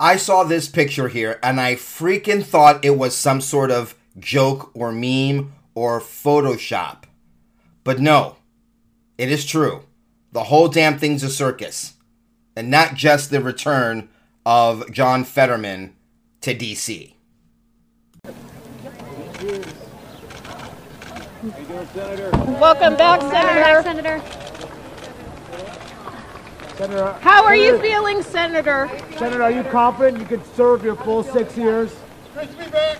I 0.00 0.16
saw 0.16 0.44
this 0.44 0.68
picture 0.68 1.08
here 1.08 1.40
and 1.42 1.60
I 1.60 1.74
freaking 1.74 2.44
thought 2.44 2.84
it 2.84 2.96
was 2.96 3.16
some 3.16 3.40
sort 3.40 3.72
of 3.72 3.96
joke 4.16 4.70
or 4.74 4.92
meme 4.92 5.52
or 5.74 6.00
Photoshop. 6.00 7.04
But 7.82 7.98
no, 7.98 8.36
it 9.16 9.30
is 9.30 9.44
true. 9.44 9.82
The 10.30 10.44
whole 10.44 10.68
damn 10.68 10.98
thing's 10.98 11.24
a 11.24 11.30
circus. 11.30 11.94
And 12.54 12.70
not 12.70 12.94
just 12.94 13.30
the 13.30 13.40
return 13.40 14.08
of 14.46 14.90
John 14.92 15.24
Fetterman 15.24 15.96
to 16.42 16.54
DC. 16.54 17.14
Welcome 22.60 22.96
back, 22.96 23.20
Senator. 23.20 23.82
Senator. 23.82 24.37
Senator, 26.78 27.12
How 27.22 27.44
are 27.44 27.56
you 27.56 27.76
feeling, 27.80 28.22
Senator? 28.22 28.88
Senator, 29.16 29.42
are 29.42 29.50
you 29.50 29.64
confident 29.64 30.20
you 30.20 30.24
can 30.24 30.44
serve 30.54 30.84
your 30.84 30.94
full 30.94 31.24
six 31.24 31.56
years? 31.56 31.92
Great 32.34 32.52
to 32.52 32.56
be 32.56 32.70
back. 32.70 32.98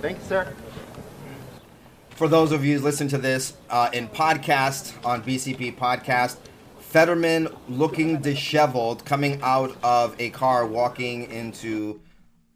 Thank 0.00 0.18
you, 0.18 0.24
sir. 0.24 0.54
For 2.10 2.28
those 2.28 2.52
of 2.52 2.64
you 2.64 2.78
who 2.78 2.84
listen 2.84 3.08
to 3.08 3.18
this 3.18 3.54
uh, 3.70 3.90
in 3.92 4.06
podcast 4.06 5.04
on 5.04 5.24
BCP 5.24 5.76
podcast, 5.76 6.36
Fetterman 6.78 7.48
looking 7.68 8.20
disheveled, 8.20 9.04
coming 9.04 9.40
out 9.42 9.76
of 9.82 10.14
a 10.20 10.30
car, 10.30 10.64
walking 10.64 11.24
into, 11.24 12.00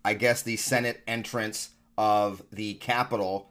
I 0.05 0.15
guess, 0.15 0.43
the 0.43 0.59
Senate 0.59 1.03
entrance 1.09 1.71
of 1.99 2.41
the 2.53 2.75
Capitol. 2.75 3.51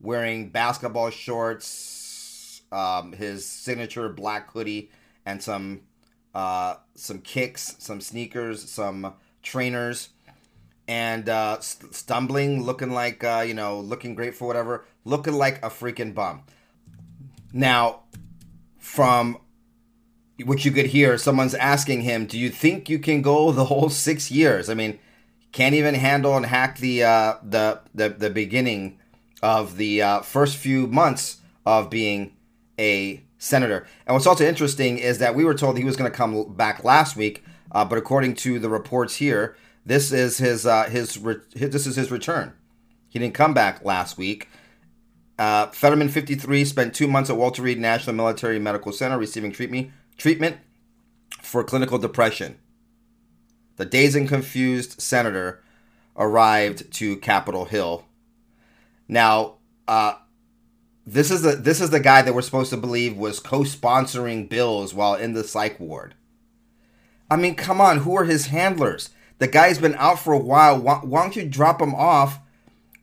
wearing 0.00 0.50
basketball 0.50 1.10
shorts, 1.10 2.62
um, 2.70 3.12
his 3.12 3.46
signature 3.46 4.08
black 4.08 4.50
hoodie, 4.50 4.90
and 5.26 5.42
some 5.42 5.80
uh, 6.34 6.74
some 6.94 7.18
kicks, 7.20 7.76
some 7.78 8.00
sneakers, 8.00 8.70
some 8.70 9.14
trainers, 9.42 10.10
and 10.86 11.28
uh, 11.28 11.58
st- 11.60 11.94
stumbling, 11.94 12.62
looking 12.62 12.90
like 12.90 13.24
uh, 13.24 13.44
you 13.46 13.54
know, 13.54 13.80
looking 13.80 14.14
great 14.14 14.34
for 14.34 14.46
whatever, 14.46 14.84
looking 15.04 15.34
like 15.34 15.58
a 15.64 15.70
freaking 15.70 16.14
bum. 16.14 16.42
Now, 17.52 18.02
from 18.78 19.38
what 20.44 20.64
you 20.64 20.70
could 20.70 20.86
hear, 20.86 21.18
someone's 21.18 21.54
asking 21.54 22.02
him, 22.02 22.26
"Do 22.26 22.38
you 22.38 22.50
think 22.50 22.88
you 22.88 22.98
can 22.98 23.22
go 23.22 23.50
the 23.52 23.64
whole 23.64 23.88
six 23.88 24.30
years?" 24.30 24.68
I 24.70 24.74
mean, 24.74 24.98
can't 25.52 25.74
even 25.74 25.94
handle 25.94 26.36
and 26.36 26.46
hack 26.46 26.78
the 26.78 27.02
uh, 27.02 27.34
the, 27.42 27.80
the 27.94 28.10
the 28.10 28.30
beginning 28.30 28.98
of 29.42 29.76
the 29.76 30.02
uh, 30.02 30.20
first 30.20 30.56
few 30.56 30.86
months 30.86 31.38
of 31.64 31.90
being 31.90 32.34
a 32.78 33.22
senator. 33.38 33.86
And 34.06 34.14
what's 34.14 34.26
also 34.26 34.46
interesting 34.46 34.98
is 34.98 35.18
that 35.18 35.34
we 35.34 35.44
were 35.44 35.54
told 35.54 35.78
he 35.78 35.84
was 35.84 35.96
going 35.96 36.10
to 36.10 36.16
come 36.16 36.54
back 36.54 36.84
last 36.84 37.16
week, 37.16 37.44
uh, 37.72 37.84
but 37.84 37.98
according 37.98 38.34
to 38.36 38.58
the 38.58 38.68
reports 38.68 39.16
here, 39.16 39.56
this 39.86 40.12
is 40.12 40.38
his 40.38 40.66
uh, 40.66 40.84
his, 40.84 41.18
re- 41.18 41.36
his 41.54 41.70
this 41.70 41.86
is 41.86 41.96
his 41.96 42.10
return. 42.10 42.52
He 43.08 43.18
didn't 43.18 43.34
come 43.34 43.54
back 43.54 43.84
last 43.84 44.18
week. 44.18 44.48
Uh, 45.38 45.68
Fetterman, 45.68 46.08
53, 46.08 46.64
spent 46.64 46.94
two 46.94 47.06
months 47.06 47.30
at 47.30 47.36
Walter 47.36 47.62
Reed 47.62 47.78
National 47.78 48.14
Military 48.14 48.58
Medical 48.58 48.92
Center 48.92 49.16
receiving 49.16 49.52
treatment 49.52 49.90
treatment 50.16 50.58
for 51.40 51.62
clinical 51.62 51.98
depression. 51.98 52.58
The 53.76 53.84
dazed 53.84 54.16
and 54.16 54.28
confused 54.28 55.00
senator 55.00 55.62
arrived 56.16 56.92
to 56.94 57.16
Capitol 57.18 57.66
Hill. 57.66 58.04
Now, 59.08 59.54
uh, 59.86 60.14
this 61.06 61.30
is 61.30 61.40
the 61.40 61.52
this 61.52 61.80
is 61.80 61.88
the 61.90 62.00
guy 62.00 62.20
that 62.20 62.34
we're 62.34 62.42
supposed 62.42 62.70
to 62.70 62.76
believe 62.76 63.16
was 63.16 63.40
co-sponsoring 63.40 64.48
bills 64.48 64.92
while 64.92 65.14
in 65.14 65.32
the 65.32 65.42
psych 65.42 65.80
ward. 65.80 66.14
I 67.30 67.36
mean, 67.36 67.54
come 67.54 67.80
on, 67.80 67.98
who 67.98 68.14
are 68.16 68.24
his 68.24 68.46
handlers? 68.46 69.10
The 69.38 69.48
guy's 69.48 69.78
been 69.78 69.94
out 69.94 70.18
for 70.18 70.32
a 70.32 70.38
while. 70.38 70.78
Why, 70.78 70.96
why 70.96 71.22
don't 71.22 71.36
you 71.36 71.48
drop 71.48 71.80
him 71.80 71.94
off 71.94 72.40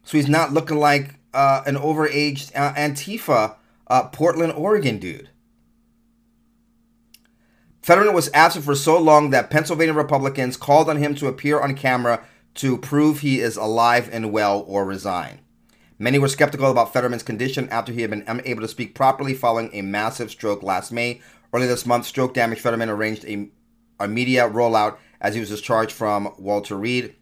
so 0.04 0.18
he's 0.18 0.28
not 0.28 0.54
looking 0.54 0.78
like 0.78 1.16
uh, 1.34 1.64
an 1.66 1.76
overaged 1.76 2.52
uh, 2.56 2.74
Antifa 2.74 3.56
uh, 3.88 4.08
Portland, 4.10 4.54
Oregon 4.54 5.00
dude? 5.00 5.30
Fetterman 7.82 8.14
was 8.14 8.32
absent 8.34 8.66
for 8.66 8.76
so 8.76 9.00
long 9.00 9.30
that 9.30 9.52
Pennsylvania 9.52 9.94
Republicans 9.94 10.58
called 10.58 10.90
on 10.90 10.98
him 10.98 11.14
to 11.16 11.28
appear 11.28 11.60
on 11.60 11.76
camera 11.76 12.24
to 12.56 12.78
prove 12.78 13.20
he 13.20 13.40
is 13.40 13.58
alive 13.58 14.10
and 14.12 14.32
well 14.32 14.64
or 14.68 14.86
resign. 14.86 15.40
Many 15.98 16.20
were 16.20 16.28
skeptical 16.28 16.70
about 16.70 16.92
Fetterman's 16.92 17.24
condition 17.24 17.70
after 17.70 17.94
he 17.94 18.02
had 18.02 18.10
been 18.10 18.26
unable 18.28 18.62
to 18.62 18.68
speak 18.68 18.96
properly 18.96 19.34
following 19.34 19.70
a 19.72 19.82
massive 19.82 20.30
stroke 20.30 20.62
last 20.62 20.92
May. 20.92 21.22
Early 21.54 21.68
this 21.68 21.86
month, 21.86 22.06
stroke 22.06 22.34
damaged 22.34 22.62
Fetterman 22.62 22.90
arranged 22.90 23.24
a, 23.26 23.48
a 24.00 24.08
media 24.08 24.50
rollout 24.50 24.98
as 25.22 25.36
he 25.36 25.40
was 25.40 25.50
discharged 25.50 25.94
from 25.94 26.34
Walter 26.38 26.76
Reed. 26.76 27.16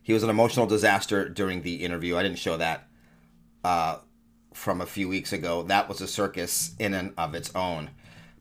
He 0.00 0.12
was 0.12 0.22
an 0.22 0.30
emotional 0.30 0.66
disaster 0.66 1.28
during 1.28 1.62
the 1.62 1.84
interview. 1.84 2.16
I 2.16 2.22
didn't 2.22 2.38
show 2.38 2.56
that 2.56 2.86
uh, 3.64 3.98
from 4.54 4.80
a 4.80 4.86
few 4.86 5.08
weeks 5.08 5.32
ago. 5.32 5.64
That 5.64 5.88
was 5.88 6.00
a 6.00 6.06
circus 6.06 6.76
in 6.78 6.94
and 6.94 7.12
of 7.18 7.34
its 7.34 7.52
own. 7.56 7.90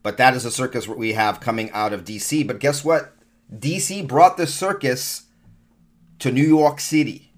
But 0.03 0.17
that 0.17 0.35
is 0.35 0.45
a 0.45 0.51
circus 0.51 0.87
we 0.87 1.13
have 1.13 1.39
coming 1.39 1.71
out 1.71 1.93
of 1.93 2.03
DC. 2.03 2.45
But 2.45 2.59
guess 2.59 2.85
what? 2.85 3.15
DC 3.51 4.07
brought 4.07 4.37
the 4.37 4.45
circus 4.45 5.23
to 6.19 6.31
New 6.31 6.45
York 6.45 6.79
City. 6.79 7.31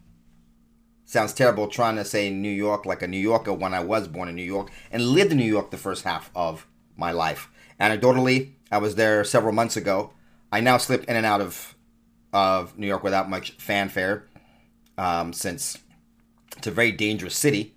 Sounds 1.08 1.34
terrible 1.34 1.70
trying 1.70 1.96
to 1.96 2.04
say 2.04 2.30
New 2.30 2.52
York 2.52 2.86
like 2.86 3.02
a 3.02 3.08
New 3.08 3.18
Yorker 3.18 3.54
when 3.54 3.74
I 3.74 3.80
was 3.80 4.10
born 4.10 4.28
in 4.28 4.36
New 4.36 4.44
York 4.44 4.70
and 4.92 5.02
lived 5.02 5.32
in 5.32 5.38
New 5.38 5.46
York 5.46 5.72
the 5.72 5.78
first 5.78 6.04
half 6.04 6.30
of 6.36 6.68
my 6.98 7.12
life. 7.14 7.50
Anecdotally, 7.80 8.52
I 8.70 8.80
was 8.80 8.96
there 8.96 9.24
several 9.24 9.54
months 9.54 9.78
ago. 9.78 10.12
I 10.52 10.60
now 10.60 10.76
slip 10.76 11.06
in 11.06 11.16
and 11.16 11.26
out 11.26 11.40
of 11.40 11.76
of 12.34 12.78
New 12.78 12.88
York 12.88 13.04
without 13.04 13.30
much 13.30 13.52
fanfare, 13.52 14.28
um, 14.98 15.32
since 15.32 15.78
it's 16.58 16.68
a 16.68 16.72
very 16.72 16.92
dangerous 16.92 17.38
city. 17.38 17.74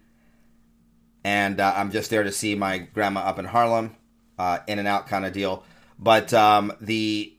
And 1.22 1.60
uh, 1.60 1.72
I'm 1.76 1.92
just 1.92 2.10
there 2.10 2.24
to 2.24 2.32
see 2.32 2.56
my 2.56 2.78
grandma 2.78 3.20
up 3.20 3.38
in 3.38 3.44
Harlem, 3.44 3.94
uh, 4.40 4.58
in 4.66 4.80
and 4.80 4.88
out 4.88 5.06
kind 5.06 5.24
of 5.24 5.32
deal. 5.32 5.62
But 6.00 6.34
um, 6.34 6.72
the 6.80 7.32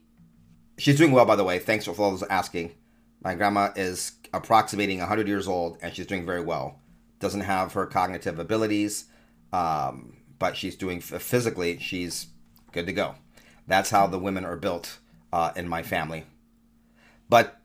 she's 0.78 0.96
doing 0.96 1.12
well, 1.12 1.26
by 1.26 1.36
the 1.36 1.44
way. 1.44 1.58
Thanks 1.58 1.84
for 1.84 1.90
all 1.90 2.12
those 2.12 2.22
asking. 2.22 2.72
My 3.22 3.34
grandma 3.34 3.72
is 3.76 4.12
approximating 4.32 4.98
100 4.98 5.28
years 5.28 5.46
old, 5.46 5.78
and 5.82 5.94
she's 5.94 6.06
doing 6.06 6.26
very 6.26 6.42
well. 6.42 6.80
Doesn't 7.20 7.42
have 7.42 7.72
her 7.74 7.86
cognitive 7.86 8.38
abilities, 8.38 9.06
um, 9.52 10.16
but 10.38 10.56
she's 10.56 10.76
doing 10.76 11.00
physically. 11.00 11.78
She's 11.78 12.28
good 12.72 12.86
to 12.86 12.92
go. 12.92 13.14
That's 13.66 13.90
how 13.90 14.06
the 14.06 14.18
women 14.18 14.44
are 14.44 14.56
built 14.56 14.98
uh, 15.32 15.52
in 15.54 15.68
my 15.68 15.82
family. 15.82 16.24
But 17.28 17.60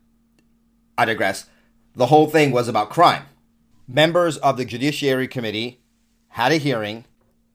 I 0.96 1.04
digress. 1.04 1.46
The 1.94 2.06
whole 2.06 2.28
thing 2.28 2.50
was 2.52 2.68
about 2.68 2.90
crime. 2.90 3.24
Members 3.86 4.36
of 4.38 4.56
the 4.56 4.64
Judiciary 4.64 5.28
Committee 5.28 5.80
had 6.30 6.52
a 6.52 6.56
hearing 6.56 7.04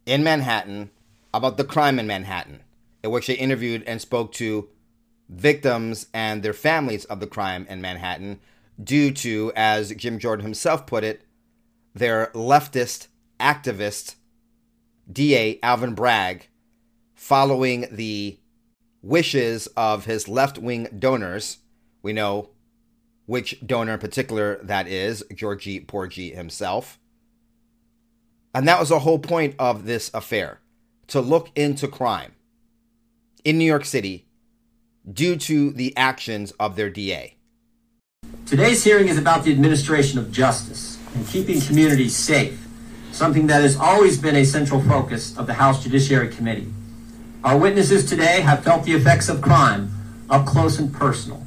in 0.05 0.23
Manhattan 0.23 0.89
about 1.33 1.57
the 1.57 1.63
crime 1.63 1.99
in 1.99 2.07
Manhattan, 2.07 2.61
in 3.03 3.11
which 3.11 3.27
they 3.27 3.35
interviewed 3.35 3.83
and 3.83 4.01
spoke 4.01 4.31
to 4.33 4.69
victims 5.29 6.07
and 6.13 6.43
their 6.43 6.53
families 6.53 7.05
of 7.05 7.19
the 7.19 7.27
crime 7.27 7.65
in 7.69 7.81
Manhattan 7.81 8.39
due 8.81 9.11
to, 9.11 9.51
as 9.55 9.93
Jim 9.95 10.19
Jordan 10.19 10.45
himself 10.45 10.85
put 10.85 11.03
it, 11.03 11.23
their 11.93 12.27
leftist 12.33 13.07
activist 13.39 14.15
DA 15.11 15.59
Alvin 15.61 15.93
Bragg 15.93 16.47
following 17.13 17.87
the 17.91 18.39
wishes 19.01 19.67
of 19.77 20.05
his 20.05 20.27
left 20.27 20.57
wing 20.57 20.87
donors. 20.97 21.59
We 22.01 22.13
know 22.13 22.49
which 23.25 23.65
donor 23.65 23.93
in 23.93 23.99
particular 23.99 24.59
that 24.63 24.87
is, 24.87 25.23
Georgie 25.33 25.79
Porgy 25.79 26.31
himself. 26.31 26.99
And 28.53 28.67
that 28.67 28.79
was 28.79 28.89
the 28.89 28.99
whole 28.99 29.19
point 29.19 29.55
of 29.57 29.85
this 29.85 30.11
affair 30.13 30.59
to 31.07 31.21
look 31.21 31.49
into 31.55 31.87
crime 31.87 32.33
in 33.43 33.57
New 33.57 33.65
York 33.65 33.85
City 33.85 34.27
due 35.11 35.35
to 35.35 35.71
the 35.71 35.95
actions 35.97 36.51
of 36.59 36.75
their 36.75 36.89
DA. 36.89 37.35
Today's 38.53 38.83
hearing 38.83 39.07
is 39.07 39.17
about 39.17 39.43
the 39.43 39.51
administration 39.51 40.19
of 40.19 40.31
justice 40.31 40.99
and 41.15 41.27
keeping 41.27 41.59
communities 41.59 42.15
safe, 42.15 42.63
something 43.11 43.47
that 43.47 43.63
has 43.63 43.75
always 43.75 44.15
been 44.19 44.35
a 44.35 44.45
central 44.45 44.79
focus 44.79 45.35
of 45.39 45.47
the 45.47 45.55
House 45.55 45.81
Judiciary 45.81 46.27
Committee. 46.27 46.71
Our 47.43 47.57
witnesses 47.57 48.07
today 48.07 48.41
have 48.41 48.63
felt 48.63 48.83
the 48.83 48.91
effects 48.91 49.27
of 49.27 49.41
crime 49.41 49.91
up 50.29 50.45
close 50.45 50.77
and 50.77 50.93
personal. 50.93 51.43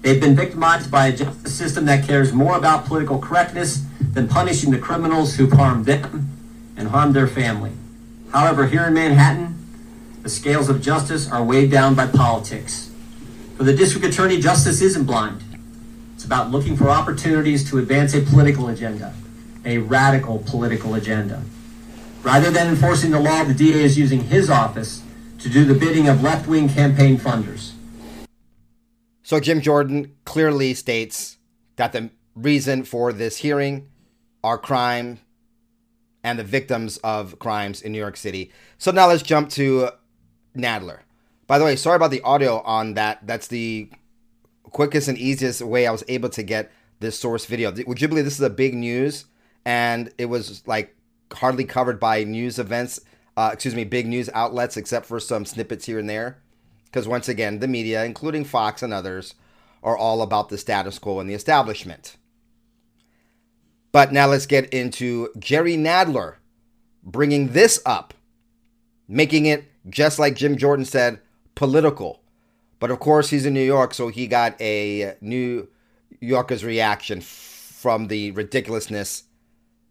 They've 0.00 0.20
been 0.20 0.34
victimized 0.34 0.90
by 0.90 1.06
a 1.06 1.16
justice 1.16 1.54
system 1.54 1.84
that 1.84 2.08
cares 2.08 2.32
more 2.32 2.58
about 2.58 2.86
political 2.86 3.20
correctness 3.20 3.84
than 4.12 4.26
punishing 4.26 4.72
the 4.72 4.80
criminals 4.80 5.36
who've 5.36 5.52
harmed 5.52 5.86
them 5.86 6.28
and 6.76 6.88
harmed 6.88 7.14
their 7.14 7.28
family. 7.28 7.70
However, 8.32 8.66
here 8.66 8.82
in 8.86 8.94
Manhattan, 8.94 9.64
the 10.24 10.28
scales 10.28 10.68
of 10.68 10.82
justice 10.82 11.30
are 11.30 11.44
weighed 11.44 11.70
down 11.70 11.94
by 11.94 12.08
politics. 12.08 12.90
For 13.56 13.62
the 13.62 13.76
district 13.76 14.04
attorney, 14.04 14.40
justice 14.40 14.82
isn't 14.82 15.04
blind. 15.04 15.44
It's 16.22 16.26
about 16.28 16.52
looking 16.52 16.76
for 16.76 16.88
opportunities 16.88 17.68
to 17.68 17.78
advance 17.78 18.14
a 18.14 18.20
political 18.20 18.68
agenda, 18.68 19.12
a 19.64 19.78
radical 19.78 20.38
political 20.46 20.94
agenda. 20.94 21.42
Rather 22.22 22.48
than 22.48 22.68
enforcing 22.68 23.10
the 23.10 23.18
law, 23.18 23.42
the 23.42 23.52
DA 23.52 23.82
is 23.82 23.98
using 23.98 24.20
his 24.20 24.48
office 24.48 25.02
to 25.40 25.48
do 25.48 25.64
the 25.64 25.74
bidding 25.74 26.06
of 26.06 26.22
left 26.22 26.46
wing 26.46 26.68
campaign 26.68 27.18
funders. 27.18 27.72
So 29.24 29.40
Jim 29.40 29.60
Jordan 29.60 30.14
clearly 30.24 30.74
states 30.74 31.38
that 31.74 31.92
the 31.92 32.10
reason 32.36 32.84
for 32.84 33.12
this 33.12 33.38
hearing 33.38 33.88
are 34.44 34.58
crime 34.58 35.18
and 36.22 36.38
the 36.38 36.44
victims 36.44 36.98
of 36.98 37.40
crimes 37.40 37.82
in 37.82 37.90
New 37.90 37.98
York 37.98 38.16
City. 38.16 38.52
So 38.78 38.92
now 38.92 39.08
let's 39.08 39.24
jump 39.24 39.50
to 39.50 39.88
Nadler. 40.56 41.00
By 41.48 41.58
the 41.58 41.64
way, 41.64 41.74
sorry 41.74 41.96
about 41.96 42.12
the 42.12 42.22
audio 42.22 42.60
on 42.60 42.94
that. 42.94 43.26
That's 43.26 43.48
the 43.48 43.90
quickest 44.64 45.08
and 45.08 45.18
easiest 45.18 45.62
way 45.62 45.86
I 45.86 45.92
was 45.92 46.04
able 46.08 46.28
to 46.30 46.42
get 46.42 46.70
this 47.00 47.18
source 47.18 47.44
video. 47.46 47.72
Would 47.86 48.00
you 48.00 48.08
believe 48.08 48.24
this 48.24 48.34
is 48.34 48.40
a 48.40 48.50
big 48.50 48.74
news? 48.74 49.26
And 49.64 50.12
it 50.18 50.26
was 50.26 50.66
like 50.66 50.96
hardly 51.32 51.64
covered 51.64 52.00
by 52.00 52.24
news 52.24 52.58
events, 52.58 53.00
uh, 53.36 53.50
excuse 53.52 53.74
me, 53.74 53.84
big 53.84 54.06
news 54.06 54.30
outlets, 54.34 54.76
except 54.76 55.06
for 55.06 55.20
some 55.20 55.44
snippets 55.44 55.86
here 55.86 55.98
and 55.98 56.08
there. 56.08 56.42
Because 56.84 57.08
once 57.08 57.28
again, 57.28 57.58
the 57.58 57.68
media, 57.68 58.04
including 58.04 58.44
Fox 58.44 58.82
and 58.82 58.92
others, 58.92 59.34
are 59.82 59.96
all 59.96 60.22
about 60.22 60.48
the 60.48 60.58
status 60.58 60.98
quo 60.98 61.20
and 61.20 61.28
the 61.28 61.34
establishment. 61.34 62.16
But 63.90 64.12
now 64.12 64.26
let's 64.26 64.46
get 64.46 64.72
into 64.72 65.28
Jerry 65.38 65.76
Nadler 65.76 66.36
bringing 67.02 67.48
this 67.48 67.80
up, 67.84 68.14
making 69.08 69.46
it, 69.46 69.64
just 69.88 70.18
like 70.18 70.36
Jim 70.36 70.56
Jordan 70.56 70.84
said, 70.84 71.20
political. 71.54 72.21
But 72.82 72.90
of 72.90 72.98
course, 72.98 73.30
he's 73.30 73.46
in 73.46 73.54
New 73.54 73.62
York, 73.62 73.94
so 73.94 74.08
he 74.08 74.26
got 74.26 74.60
a 74.60 75.14
New 75.20 75.68
Yorker's 76.18 76.64
reaction 76.64 77.20
from 77.20 78.08
the 78.08 78.32
ridiculousness 78.32 79.22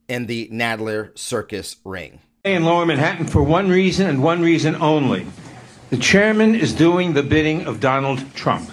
in 0.10 0.26
the 0.26 0.50
Nadler 0.52 1.18
circus 1.18 1.78
ring. 1.86 2.20
In 2.44 2.66
Lower 2.66 2.86
Manhattan 2.86 3.28
for 3.28 3.44
one 3.44 3.70
reason 3.70 4.10
and 4.10 4.22
one 4.22 4.42
reason 4.42 4.76
only. 4.76 5.26
The 5.90 5.96
chairman 5.96 6.54
is 6.54 6.74
doing 6.74 7.14
the 7.14 7.24
bidding 7.24 7.66
of 7.66 7.80
Donald 7.80 8.26
Trump. 8.36 8.70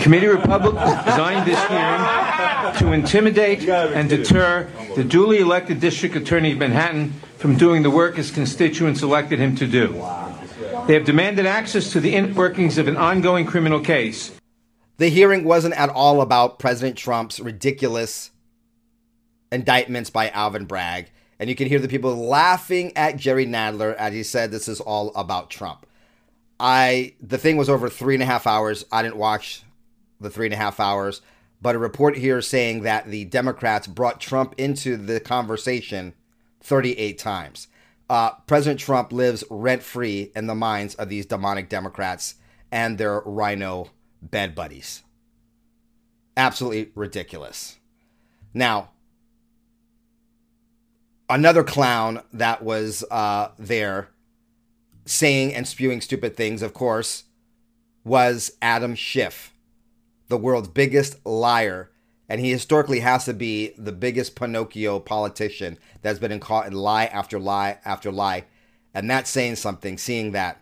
Committee 0.00 0.26
Republic 0.26 0.74
designed 1.04 1.46
this 1.46 1.64
hearing 1.68 2.02
to 2.78 2.92
intimidate 2.92 3.68
and 3.68 4.08
deter 4.08 4.68
the 4.96 5.04
duly 5.04 5.38
elected 5.38 5.78
district 5.78 6.16
attorney 6.16 6.50
of 6.50 6.58
Manhattan 6.58 7.12
from 7.38 7.56
doing 7.56 7.84
the 7.84 7.90
work 7.90 8.16
his 8.16 8.32
constituents 8.32 9.02
elected 9.02 9.38
him 9.38 9.54
to 9.54 9.68
do. 9.68 10.04
They 10.86 10.94
have 10.94 11.04
demanded 11.04 11.46
access 11.46 11.92
to 11.92 12.00
the 12.00 12.20
workings 12.32 12.76
of 12.76 12.88
an 12.88 12.96
ongoing 12.96 13.46
criminal 13.46 13.78
case. 13.78 14.32
The 14.98 15.08
hearing 15.08 15.44
wasn't 15.44 15.74
at 15.74 15.88
all 15.88 16.20
about 16.20 16.58
President 16.58 16.98
Trump's 16.98 17.38
ridiculous 17.38 18.32
indictments 19.52 20.10
by 20.10 20.30
Alvin 20.30 20.64
Bragg. 20.64 21.10
And 21.38 21.48
you 21.48 21.54
can 21.54 21.68
hear 21.68 21.78
the 21.78 21.86
people 21.86 22.16
laughing 22.16 22.96
at 22.96 23.16
Jerry 23.16 23.46
Nadler 23.46 23.94
as 23.94 24.12
he 24.12 24.24
said 24.24 24.50
this 24.50 24.66
is 24.66 24.80
all 24.80 25.14
about 25.14 25.50
Trump. 25.50 25.86
I 26.58 27.14
the 27.20 27.38
thing 27.38 27.56
was 27.56 27.68
over 27.68 27.88
three 27.88 28.14
and 28.14 28.22
a 28.22 28.26
half 28.26 28.46
hours. 28.46 28.84
I 28.90 29.02
didn't 29.02 29.16
watch 29.16 29.62
the 30.20 30.30
three 30.30 30.46
and 30.46 30.54
a 30.54 30.58
half 30.58 30.80
hours, 30.80 31.22
but 31.60 31.76
a 31.76 31.78
report 31.78 32.16
here 32.16 32.42
saying 32.42 32.82
that 32.82 33.06
the 33.06 33.24
Democrats 33.24 33.86
brought 33.86 34.20
Trump 34.20 34.54
into 34.58 34.96
the 34.96 35.20
conversation 35.20 36.14
38 36.60 37.18
times. 37.18 37.68
Uh, 38.12 38.32
President 38.46 38.78
Trump 38.78 39.10
lives 39.10 39.42
rent 39.48 39.82
free 39.82 40.30
in 40.36 40.46
the 40.46 40.54
minds 40.54 40.94
of 40.96 41.08
these 41.08 41.24
demonic 41.24 41.70
Democrats 41.70 42.34
and 42.70 42.98
their 42.98 43.20
rhino 43.20 43.88
bed 44.20 44.54
buddies. 44.54 45.02
Absolutely 46.36 46.92
ridiculous. 46.94 47.78
Now, 48.52 48.90
another 51.30 51.64
clown 51.64 52.20
that 52.34 52.62
was 52.62 53.02
uh, 53.10 53.52
there 53.58 54.10
saying 55.06 55.54
and 55.54 55.66
spewing 55.66 56.02
stupid 56.02 56.36
things, 56.36 56.60
of 56.60 56.74
course, 56.74 57.24
was 58.04 58.52
Adam 58.60 58.94
Schiff, 58.94 59.54
the 60.28 60.36
world's 60.36 60.68
biggest 60.68 61.24
liar. 61.24 61.90
And 62.28 62.40
he 62.40 62.50
historically 62.50 63.00
has 63.00 63.24
to 63.26 63.34
be 63.34 63.74
the 63.76 63.92
biggest 63.92 64.36
Pinocchio 64.36 65.00
politician 65.00 65.78
that's 66.02 66.18
been 66.18 66.38
caught 66.40 66.66
in 66.66 66.72
lie 66.72 67.04
after 67.06 67.38
lie 67.38 67.78
after 67.84 68.10
lie. 68.10 68.44
And 68.94 69.10
that's 69.10 69.30
saying 69.30 69.56
something, 69.56 69.98
seeing 69.98 70.32
that 70.32 70.60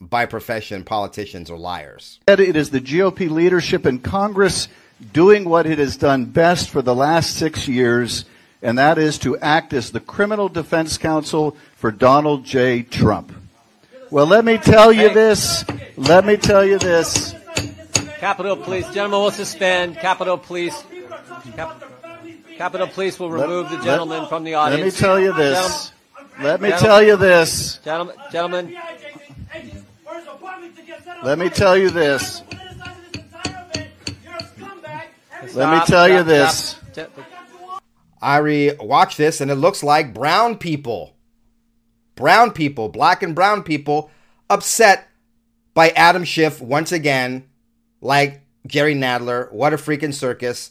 by 0.00 0.26
profession, 0.26 0.84
politicians 0.84 1.50
are 1.50 1.58
liars. 1.58 2.18
It 2.26 2.56
is 2.56 2.70
the 2.70 2.80
GOP 2.80 3.30
leadership 3.30 3.86
in 3.86 4.00
Congress 4.00 4.68
doing 5.12 5.44
what 5.48 5.66
it 5.66 5.78
has 5.78 5.96
done 5.96 6.24
best 6.24 6.70
for 6.70 6.82
the 6.82 6.94
last 6.94 7.36
six 7.36 7.68
years 7.68 8.24
and 8.62 8.78
that 8.78 8.96
is 8.96 9.18
to 9.18 9.36
act 9.38 9.72
as 9.72 9.90
the 9.90 10.00
criminal 10.00 10.48
defense 10.48 10.96
counsel 10.96 11.56
for 11.76 11.90
Donald 11.90 12.44
J. 12.44 12.82
Trump. 12.82 13.32
Well, 14.10 14.26
let 14.26 14.44
me 14.44 14.56
tell 14.56 14.92
you 14.92 15.12
this. 15.12 15.64
Let 15.96 16.24
me 16.24 16.36
tell 16.36 16.64
you 16.64 16.78
this. 16.78 17.34
Capitol 18.20 18.56
Police, 18.56 18.86
gentlemen, 18.86 19.20
will 19.20 19.30
suspend. 19.32 19.96
Capitol 19.96 20.38
Police. 20.38 20.84
Cap- 21.50 21.82
Capitol 22.56 22.86
Police 22.88 23.18
will 23.18 23.30
remove 23.30 23.70
let, 23.70 23.78
the 23.78 23.84
gentleman 23.84 24.20
let, 24.20 24.28
from 24.28 24.44
the 24.44 24.54
audience. 24.54 24.80
Let 24.80 24.94
me 24.94 25.00
tell 25.00 25.20
you 25.20 25.32
this. 25.32 25.92
let 26.40 26.60
me 26.60 26.70
tell 26.70 27.02
you 27.02 27.16
this. 27.16 27.78
Gentlemen, 27.84 28.16
gentlemen. 28.30 28.76
Let 31.22 31.38
me 31.38 31.48
tell 31.50 31.76
you 31.76 31.90
this. 31.90 32.42
Let 35.54 35.78
me 35.78 35.86
tell 35.86 36.08
you 36.08 36.22
this. 36.22 36.76
Ari, 38.20 38.76
watch 38.80 39.16
this, 39.16 39.40
and 39.40 39.50
it 39.50 39.56
looks 39.56 39.82
like 39.82 40.14
brown 40.14 40.56
people, 40.56 41.14
brown 42.14 42.52
people, 42.52 42.88
black 42.88 43.22
and 43.24 43.34
brown 43.34 43.64
people, 43.64 44.10
upset 44.48 45.08
by 45.74 45.90
Adam 45.90 46.24
Schiff 46.24 46.60
once 46.60 46.92
again, 46.92 47.48
like 48.00 48.42
Jerry 48.66 48.94
Nadler. 48.94 49.50
What 49.50 49.72
a 49.72 49.76
freaking 49.76 50.14
circus. 50.14 50.70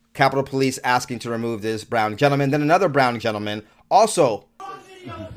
Capitol 0.13 0.43
Police 0.43 0.79
asking 0.83 1.19
to 1.19 1.29
remove 1.29 1.61
this 1.61 1.83
brown 1.83 2.17
gentleman. 2.17 2.51
Then 2.51 2.61
another 2.61 2.89
brown 2.89 3.19
gentleman 3.19 3.63
also 3.89 4.45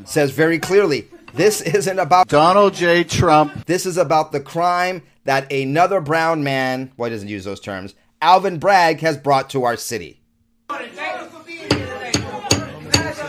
says 0.05 0.31
very 0.31 0.59
clearly 0.59 1.09
this 1.33 1.61
isn't 1.61 1.99
about 1.99 2.29
Donald 2.29 2.75
J. 2.75 3.05
Trump. 3.05 3.67
This 3.67 3.87
is 3.87 3.97
about 3.97 4.33
the 4.33 4.41
crime 4.41 5.03
that 5.25 5.51
another 5.53 6.01
brown 6.01 6.45
man, 6.45 6.93
well, 6.97 7.11
he 7.11 7.15
doesn't 7.15 7.29
use 7.29 7.45
those 7.45 7.61
terms, 7.61 7.95
Alvin 8.21 8.59
Bragg 8.59 9.01
has 9.01 9.17
brought 9.17 9.51
to 9.51 9.65
our 9.65 9.77
city. 9.77 10.21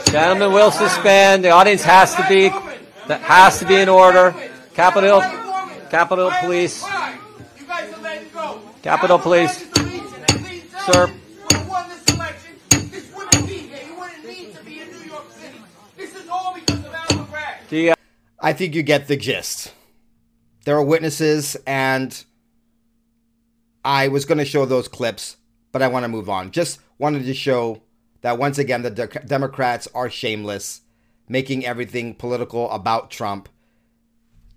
Gentlemen 0.07 0.53
will 0.53 0.71
suspend. 0.71 1.43
The 1.43 1.49
audience 1.49 1.83
has 1.83 2.15
to 2.15 2.25
be 2.29 2.49
that 3.07 3.21
has 3.21 3.59
to 3.59 3.65
be 3.65 3.75
in 3.75 3.89
order. 3.89 4.33
Capitol 4.73 5.21
Capitol 5.89 6.31
Police. 6.39 6.85
Capitol 8.81 9.19
Police. 9.19 9.67
Sir. 10.85 11.11
I 18.39 18.53
think 18.53 18.75
you 18.75 18.83
get 18.83 19.07
the 19.07 19.17
gist. 19.17 19.73
There 20.65 20.75
are 20.75 20.83
witnesses, 20.83 21.57
and 21.65 22.23
I 23.83 24.07
was 24.07 24.25
going 24.25 24.37
to 24.37 24.45
show 24.45 24.65
those 24.65 24.87
clips, 24.87 25.37
but 25.71 25.81
I 25.81 25.87
want 25.87 26.03
to 26.03 26.07
move 26.07 26.29
on. 26.29 26.51
Just 26.51 26.79
wanted 26.99 27.25
to 27.25 27.33
show 27.33 27.81
that 28.21 28.37
once 28.37 28.59
again, 28.59 28.83
the 28.83 28.91
de- 28.91 29.07
Democrats 29.07 29.87
are 29.95 30.09
shameless, 30.11 30.81
making 31.27 31.65
everything 31.65 32.13
political 32.13 32.69
about 32.69 33.09
Trump. 33.09 33.49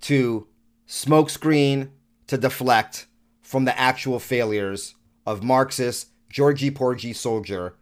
to 0.03 0.47
smokescreen 0.87 1.91
to 2.27 2.39
deflect 2.39 3.07
from 3.43 3.65
the 3.65 3.79
actual 3.79 4.19
failures 4.19 4.95
of 5.27 5.43
Marxist 5.43 6.09
Georgie 6.31 6.71
Porgy 6.71 7.13
soldier 7.13 7.75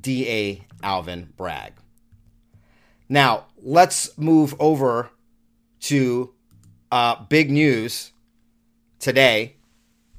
D.A. 0.00 0.66
Alvin 0.82 1.32
Bragg. 1.36 1.74
Now, 3.08 3.46
let's 3.62 4.16
move 4.18 4.54
over 4.58 5.10
to 5.80 6.34
uh, 6.90 7.24
big 7.24 7.50
news 7.50 8.12
today 8.98 9.54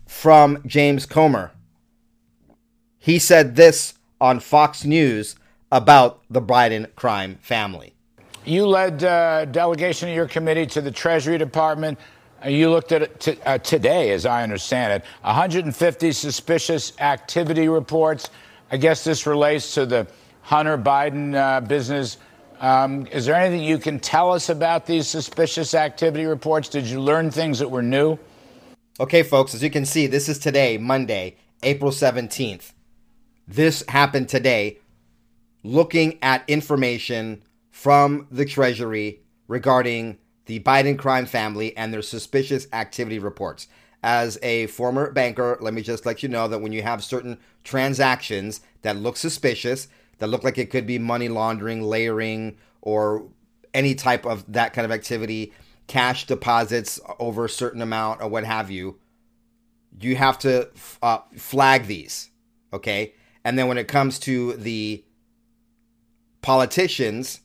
from 0.07 0.61
James 0.65 1.05
Comer. 1.05 1.51
He 2.97 3.19
said 3.19 3.55
this 3.55 3.93
on 4.19 4.39
Fox 4.39 4.83
News 4.83 5.35
about 5.71 6.21
the 6.29 6.41
Biden 6.41 6.93
crime 6.95 7.37
family. 7.41 7.93
You 8.43 8.65
led 8.65 9.03
a 9.03 9.47
delegation 9.49 10.09
of 10.09 10.15
your 10.15 10.27
committee 10.27 10.65
to 10.67 10.81
the 10.81 10.91
Treasury 10.91 11.37
Department. 11.37 11.99
Uh, 12.43 12.49
you 12.49 12.69
looked 12.69 12.91
at 12.91 13.03
it 13.03 13.19
t- 13.19 13.37
uh, 13.45 13.59
today, 13.59 14.11
as 14.11 14.25
I 14.25 14.43
understand 14.43 14.93
it, 14.93 15.07
150 15.21 16.11
suspicious 16.11 16.93
activity 16.99 17.67
reports. 17.67 18.29
I 18.71 18.77
guess 18.77 19.03
this 19.03 19.27
relates 19.27 19.73
to 19.75 19.85
the 19.85 20.07
Hunter 20.41 20.77
Biden 20.77 21.35
uh, 21.35 21.61
business. 21.61 22.17
Um, 22.59 23.07
is 23.07 23.25
there 23.25 23.35
anything 23.35 23.63
you 23.63 23.77
can 23.77 23.99
tell 23.99 24.33
us 24.33 24.49
about 24.49 24.85
these 24.85 25.07
suspicious 25.07 25.73
activity 25.73 26.25
reports? 26.25 26.67
Did 26.67 26.85
you 26.87 26.99
learn 26.99 27.31
things 27.31 27.59
that 27.59 27.69
were 27.69 27.81
new? 27.81 28.19
Okay, 28.99 29.23
folks, 29.23 29.53
as 29.53 29.63
you 29.63 29.69
can 29.69 29.85
see, 29.85 30.07
this 30.07 30.27
is 30.27 30.39
today, 30.39 30.77
Monday, 30.77 31.37
April 31.63 31.91
17th. 31.91 32.73
This 33.47 33.83
happened 33.87 34.27
today, 34.27 34.79
looking 35.63 36.19
at 36.21 36.43
information 36.49 37.41
from 37.71 38.27
the 38.29 38.43
Treasury 38.43 39.21
regarding 39.47 40.17
the 40.45 40.59
Biden 40.59 40.99
crime 40.99 41.25
family 41.25 41.75
and 41.77 41.93
their 41.93 42.01
suspicious 42.01 42.67
activity 42.73 43.19
reports. 43.19 43.67
As 44.03 44.37
a 44.43 44.67
former 44.67 45.11
banker, 45.11 45.57
let 45.61 45.73
me 45.73 45.81
just 45.81 46.05
let 46.05 46.23
you 46.23 46.27
know 46.27 46.49
that 46.49 46.59
when 46.59 46.73
you 46.73 46.83
have 46.83 47.03
certain 47.05 47.37
transactions 47.63 48.59
that 48.81 48.97
look 48.97 49.15
suspicious, 49.15 49.87
that 50.19 50.27
look 50.27 50.43
like 50.43 50.57
it 50.57 50.69
could 50.69 50.85
be 50.85 50.99
money 50.99 51.29
laundering, 51.29 51.81
layering, 51.81 52.57
or 52.81 53.27
any 53.73 53.95
type 53.95 54.25
of 54.25 54.51
that 54.51 54.73
kind 54.73 54.85
of 54.85 54.91
activity, 54.91 55.53
cash 55.87 56.27
deposits 56.27 56.99
over 57.19 57.45
a 57.45 57.49
certain 57.49 57.81
amount 57.81 58.21
or 58.21 58.27
what 58.29 58.43
have 58.43 58.69
you, 58.69 58.99
you 59.99 60.15
have 60.15 60.37
to 60.39 60.69
uh, 61.01 61.19
flag 61.35 61.87
these, 61.87 62.29
okay? 62.71 63.13
And 63.43 63.57
then 63.57 63.67
when 63.67 63.77
it 63.77 63.87
comes 63.87 64.19
to 64.19 64.53
the 64.53 65.03
politicians, 66.41 67.41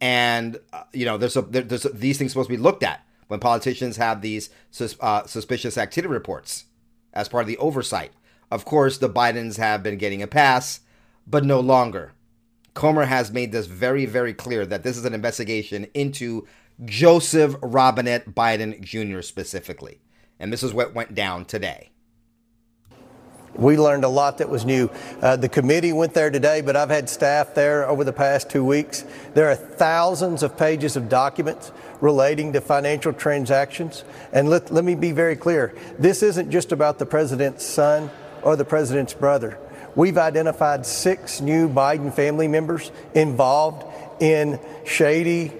and 0.00 0.58
uh, 0.72 0.82
you 0.92 1.04
know 1.04 1.16
there's 1.16 1.36
a 1.36 1.42
there, 1.42 1.62
there's 1.62 1.84
a, 1.84 1.90
these 1.90 2.18
things 2.18 2.32
supposed 2.32 2.50
to 2.50 2.56
be 2.56 2.62
looked 2.62 2.82
at 2.82 3.06
when 3.28 3.38
politicians 3.38 3.96
have 3.96 4.20
these 4.20 4.50
sus, 4.70 4.96
uh, 5.00 5.24
suspicious 5.26 5.78
activity 5.78 6.12
reports 6.12 6.64
as 7.12 7.28
part 7.28 7.42
of 7.42 7.48
the 7.48 7.58
oversight. 7.58 8.12
Of 8.50 8.64
course, 8.64 8.98
the 8.98 9.08
Bidens 9.08 9.56
have 9.56 9.82
been 9.82 9.96
getting 9.96 10.20
a 10.20 10.26
pass, 10.26 10.80
but 11.26 11.44
no 11.44 11.60
longer. 11.60 12.12
Comer 12.74 13.04
has 13.04 13.30
made 13.30 13.52
this 13.52 13.66
very, 13.66 14.06
very 14.06 14.32
clear 14.32 14.64
that 14.66 14.82
this 14.82 14.96
is 14.96 15.04
an 15.04 15.14
investigation 15.14 15.86
into 15.94 16.46
Joseph 16.84 17.54
Robinette 17.62 18.34
Biden 18.34 18.80
Jr. 18.80 19.20
specifically. 19.20 20.00
And 20.40 20.52
this 20.52 20.62
is 20.62 20.72
what 20.74 20.94
went 20.94 21.14
down 21.14 21.44
today. 21.44 21.92
We 23.54 23.76
learned 23.76 24.04
a 24.04 24.08
lot 24.08 24.38
that 24.38 24.48
was 24.48 24.64
new. 24.64 24.90
Uh, 25.20 25.36
the 25.36 25.48
committee 25.48 25.92
went 25.92 26.14
there 26.14 26.30
today, 26.30 26.62
but 26.62 26.74
I've 26.74 26.88
had 26.88 27.10
staff 27.10 27.54
there 27.54 27.86
over 27.86 28.02
the 28.02 28.12
past 28.12 28.48
two 28.48 28.64
weeks. 28.64 29.04
There 29.34 29.50
are 29.50 29.54
thousands 29.54 30.42
of 30.42 30.56
pages 30.56 30.96
of 30.96 31.10
documents 31.10 31.70
relating 32.00 32.54
to 32.54 32.62
financial 32.62 33.12
transactions. 33.12 34.04
And 34.32 34.48
let, 34.48 34.70
let 34.70 34.84
me 34.84 34.94
be 34.94 35.12
very 35.12 35.36
clear 35.36 35.74
this 35.98 36.22
isn't 36.22 36.50
just 36.50 36.72
about 36.72 36.98
the 36.98 37.06
president's 37.06 37.64
son 37.64 38.10
or 38.42 38.56
the 38.56 38.64
president's 38.64 39.12
brother. 39.12 39.58
We've 39.94 40.16
identified 40.16 40.86
six 40.86 41.40
new 41.40 41.68
Biden 41.68 42.14
family 42.14 42.48
members 42.48 42.90
involved 43.14 43.84
in 44.20 44.58
shady 44.86 45.52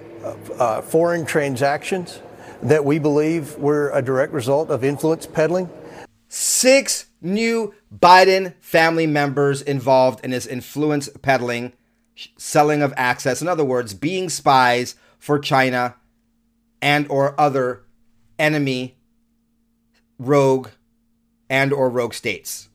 uh, 0.57 0.81
foreign 0.81 1.25
transactions 1.25 2.19
that 2.63 2.83
we 2.83 2.97
believe 2.97 3.57
were 3.57 3.91
a 3.93 4.01
direct 4.01 4.33
result 4.33 4.69
of 4.69 4.83
influence 4.83 5.27
peddling. 5.27 5.69
Six 6.29 7.05
new 7.21 7.75
Biden 7.95 8.53
family 8.59 9.05
members 9.05 9.61
involved 9.61 10.23
in 10.25 10.31
this 10.31 10.47
influence 10.47 11.09
peddling, 11.21 11.73
selling 12.37 12.81
of 12.81 12.93
access. 12.97 13.41
In 13.41 13.47
other 13.47 13.65
words, 13.65 13.93
being 13.93 14.29
spies 14.29 14.95
for 15.19 15.37
China 15.37 15.95
and 16.81 17.07
or 17.09 17.39
other 17.39 17.83
enemy 18.39 18.97
rogue 20.17 20.69
and 21.49 21.71
or 21.71 21.89
rogue 21.89 22.13
states. 22.13 22.69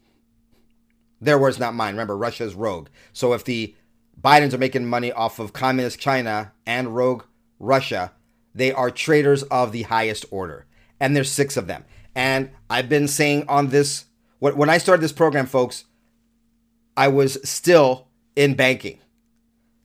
Their 1.21 1.39
words, 1.39 1.59
not 1.59 1.75
mine. 1.75 1.95
Remember, 1.95 2.17
Russia's 2.17 2.55
rogue. 2.55 2.89
So 3.13 3.33
if 3.33 3.45
the 3.45 3.75
Bidens 4.21 4.53
are 4.53 4.59
making 4.59 4.87
money 4.87 5.13
off 5.13 5.39
of 5.39 5.53
communist 5.53 5.99
China 5.99 6.53
and 6.67 6.95
rogue 6.95 7.25
Russia, 7.59 8.13
they 8.55 8.73
are 8.73 8.91
traitors 8.91 9.43
of 9.45 9.73
the 9.73 9.83
highest 9.83 10.25
order. 10.31 10.67
And 11.01 11.15
there's 11.15 11.31
six 11.31 11.57
of 11.57 11.67
them. 11.67 11.85
And 12.15 12.51
I've 12.69 12.89
been 12.89 13.07
saying 13.07 13.45
on 13.49 13.69
this, 13.69 14.07
when 14.41 14.71
I 14.71 14.79
started 14.79 15.03
this 15.03 15.13
program, 15.13 15.47
folks, 15.47 15.85
I 16.97 17.09
was 17.09 17.39
still 17.49 18.09
in 18.35 18.55
banking. 18.55 18.99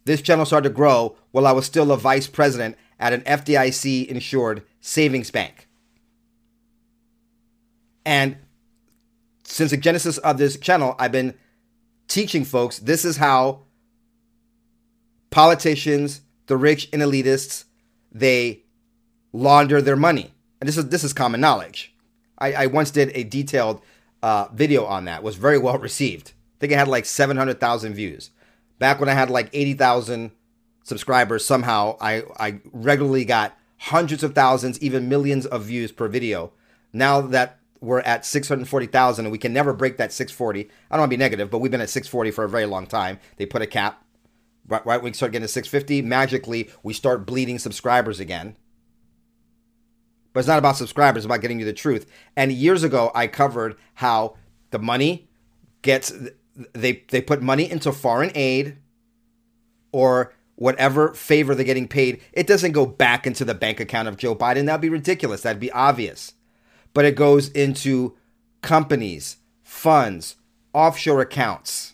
This 0.06 0.22
channel 0.22 0.46
started 0.46 0.70
to 0.70 0.76
grow 0.76 1.16
while 1.32 1.48
I 1.48 1.52
was 1.52 1.66
still 1.66 1.92
a 1.92 1.98
vice 1.98 2.28
president 2.28 2.76
at 3.00 3.14
an 3.14 3.22
FDIC 3.22 4.08
insured 4.08 4.64
savings 4.82 5.32
bank. 5.32 5.68
And 8.06 8.38
since 9.44 9.72
the 9.72 9.78
genesis 9.78 10.18
of 10.20 10.38
this 10.38 10.58
channel, 10.58 10.96
I've 11.00 11.12
been 11.12 11.36
teaching 12.08 12.46
folks 12.46 12.80
this 12.80 13.06
is 13.06 13.18
how 13.18 13.62
politicians, 15.32 16.22
the 16.48 16.58
rich 16.58 16.90
and 16.94 17.02
elitists, 17.02 17.66
they 18.12 18.64
launder 19.32 19.82
their 19.82 19.96
money. 19.96 20.34
And 20.62 20.68
this 20.68 20.78
is 20.78 20.90
this 20.90 21.04
is 21.04 21.14
common 21.14 21.42
knowledge. 21.42 21.94
I, 22.38 22.54
I 22.54 22.66
once 22.68 22.92
did 22.92 23.12
a 23.14 23.24
detailed 23.24 23.82
uh, 24.22 24.48
video 24.54 24.86
on 24.86 25.06
that. 25.06 25.20
It 25.20 25.24
was 25.24 25.36
very 25.36 25.58
well 25.58 25.78
received. 25.78 26.30
I 26.30 26.60
think 26.60 26.74
it 26.74 26.78
had 26.78 26.88
like 26.88 27.06
700,000 27.06 27.94
views. 27.94 28.30
Back 28.80 29.00
when 29.00 29.10
I 29.10 29.14
had 29.14 29.30
like 29.30 29.50
80,000 29.52 30.32
subscribers, 30.84 31.46
somehow 31.46 31.98
I, 32.00 32.24
I 32.38 32.60
regularly 32.72 33.26
got 33.26 33.58
hundreds 33.78 34.24
of 34.24 34.34
thousands, 34.34 34.80
even 34.82 35.10
millions 35.10 35.46
of 35.46 35.64
views 35.64 35.92
per 35.92 36.08
video. 36.08 36.54
Now 36.94 37.22
that 37.22 37.60
we're 37.84 38.00
at 38.00 38.26
640,000 38.26 39.26
and 39.26 39.32
we 39.32 39.38
can 39.38 39.52
never 39.52 39.74
break 39.74 39.98
that 39.98 40.14
640. 40.14 40.62
I 40.62 40.96
don't 40.96 41.02
want 41.02 41.12
to 41.12 41.18
be 41.18 41.20
negative, 41.20 41.50
but 41.50 41.60
we've 41.60 41.72
been 41.72 41.82
at 41.82 41.90
640 41.90 42.32
for 42.32 42.46
a 42.46 42.50
very 42.50 42.66
long 42.66 42.88
time. 42.88 43.20
They 43.36 43.46
put 43.46 43.62
a 43.62 43.68
cap. 43.68 44.06
Right, 44.66 44.86
right 44.86 45.04
we 45.04 45.12
start 45.12 45.34
getting 45.34 45.44
to 45.44 45.52
650, 45.52 46.02
magically 46.04 46.70
we 46.84 46.94
start 46.94 47.26
bleeding 47.26 47.60
subscribers 47.60 48.22
again. 48.22 48.56
But 50.32 50.40
it's 50.40 50.48
not 50.48 50.58
about 50.58 50.78
subscribers, 50.78 51.22
it's 51.22 51.26
about 51.26 51.42
getting 51.42 51.60
you 51.60 51.66
the 51.66 51.74
truth. 51.74 52.10
And 52.38 52.54
years 52.54 52.82
ago, 52.84 53.12
I 53.14 53.28
covered 53.28 53.76
how 53.96 54.38
the 54.72 54.80
money 54.80 55.28
gets 55.82 56.14
they 56.72 57.04
they 57.10 57.22
put 57.22 57.42
money 57.42 57.70
into 57.70 57.92
foreign 57.92 58.32
aid 58.36 58.78
or 59.92 60.34
whatever 60.56 61.14
favor 61.14 61.54
they're 61.54 61.66
getting 61.66 61.90
paid. 61.90 62.22
It 62.32 62.48
doesn't 62.48 62.72
go 62.72 62.86
back 62.86 63.28
into 63.28 63.44
the 63.44 63.54
bank 63.54 63.82
account 63.82 64.08
of 64.08 64.16
Joe 64.16 64.34
Biden. 64.34 64.66
That'd 64.68 64.80
be 64.80 64.88
ridiculous. 64.88 65.42
That'd 65.42 65.60
be 65.60 65.72
obvious 65.74 66.36
but 66.94 67.06
it 67.06 67.16
goes 67.16 67.50
into 67.50 68.16
companies, 68.62 69.38
funds, 69.64 70.36
offshore 70.74 71.22
accounts 71.22 71.94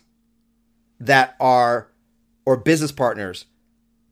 that 0.98 1.34
are, 1.40 1.90
or 2.44 2.56
business 2.56 2.92
partners. 2.92 3.46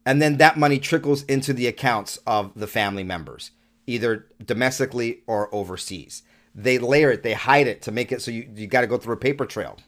And 0.04 0.23
then 0.23 0.38
that 0.38 0.59
money 0.59 0.78
trickles 0.78 1.23
into 1.25 1.52
the 1.52 1.66
accounts 1.66 2.18
of 2.26 2.52
the 2.54 2.66
family 2.66 3.04
members, 3.04 3.50
either 3.87 4.26
domestically 4.45 5.23
or 5.26 5.54
overseas. 5.54 6.23
They 6.54 6.78
layer 6.78 7.12
it, 7.12 7.23
they 7.23 7.35
hide 7.35 7.66
it 7.66 7.83
to 7.83 7.92
make 7.92 8.11
it 8.11 8.23
so 8.23 8.30
you, 8.30 8.49
you 8.54 8.66
got 8.66 8.80
to 8.80 8.87
go 8.87 8.97
through 8.97 9.14
a 9.14 9.18
paper 9.18 9.47
trail. 9.47 9.78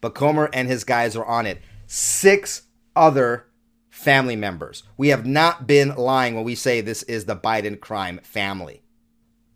But 0.00 0.14
Comer 0.14 0.48
and 0.52 0.68
his 0.68 0.84
guys 0.84 1.16
are 1.16 1.26
on 1.26 1.44
it. 1.44 1.60
Six 1.86 2.62
other 2.94 3.46
family 3.90 4.36
members. 4.36 4.84
We 4.96 5.08
have 5.08 5.26
not 5.26 5.66
been 5.66 5.94
lying 5.96 6.34
when 6.34 6.44
we 6.44 6.54
say 6.54 6.80
this 6.80 7.02
is 7.02 7.24
the 7.24 7.36
Biden 7.36 7.78
crime 7.80 8.20
family 8.22 8.82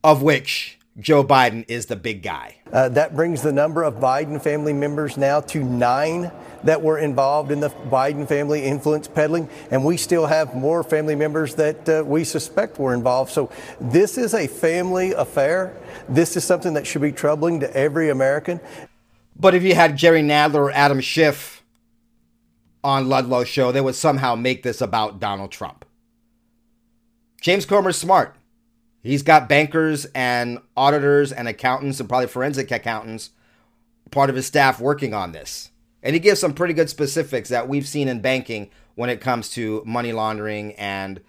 of 0.04 0.22
which 0.22 0.78
Joe 1.00 1.24
Biden 1.24 1.64
is 1.66 1.86
the 1.86 1.96
big 1.96 2.22
guy. 2.22 2.56
Uh, 2.72 2.88
that 2.90 3.16
brings 3.16 3.42
the 3.42 3.52
number 3.52 3.82
of 3.82 3.94
Biden 3.94 4.40
family 4.40 4.72
members 4.72 5.16
now 5.16 5.40
to 5.40 5.64
nine 5.64 6.30
that 6.62 6.80
were 6.80 6.98
involved 6.98 7.50
in 7.50 7.58
the 7.58 7.70
Biden 7.70 8.28
family 8.28 8.64
influence 8.64 9.08
peddling, 9.08 9.48
and 9.70 9.84
we 9.84 9.96
still 9.96 10.26
have 10.26 10.54
more 10.54 10.84
family 10.84 11.16
members 11.16 11.56
that 11.56 11.88
uh, 11.88 12.04
we 12.06 12.22
suspect 12.22 12.78
were 12.78 12.94
involved. 12.94 13.32
So 13.32 13.50
this 13.80 14.16
is 14.16 14.34
a 14.34 14.46
family 14.46 15.12
affair. 15.12 15.76
This 16.08 16.36
is 16.36 16.44
something 16.44 16.74
that 16.74 16.86
should 16.86 17.02
be 17.02 17.12
troubling 17.12 17.60
to 17.60 17.76
every 17.76 18.10
American. 18.10 18.60
But 19.34 19.54
if 19.54 19.62
you 19.64 19.74
had 19.74 19.96
Jerry 19.96 20.22
Nadler 20.22 20.56
or 20.56 20.70
Adam 20.70 21.00
Schiff 21.00 21.64
on 22.84 23.08
Kudlow's 23.08 23.48
show, 23.48 23.72
they 23.72 23.80
would 23.80 23.96
somehow 23.96 24.36
make 24.36 24.62
this 24.62 24.80
about 24.80 25.18
Donald 25.18 25.50
Trump. 25.50 25.84
James 27.40 27.66
Comer's 27.66 27.96
smart. 27.96 28.36
He's 29.04 29.22
got 29.22 29.50
bankers 29.50 30.06
and 30.14 30.58
auditors 30.76 31.30
and 31.30 31.46
accountants 31.46 32.00
and 32.00 32.08
probably 32.08 32.26
forensic 32.26 32.70
accountants, 32.70 33.30
part 34.10 34.30
of 34.30 34.36
his 34.36 34.46
staff 34.46 34.80
working 34.80 35.12
on 35.12 35.32
this. 35.32 35.70
And 36.02 36.14
he 36.14 36.20
gives 36.20 36.40
some 36.40 36.54
pretty 36.54 36.72
good 36.72 36.88
specifics 36.88 37.50
that 37.50 37.68
we've 37.68 37.86
seen 37.86 38.08
in 38.08 38.20
banking 38.20 38.70
when 38.94 39.10
it 39.10 39.20
comes 39.20 39.50
to 39.50 39.82
money 39.84 40.12
laundering 40.12 40.72
and 40.76 41.20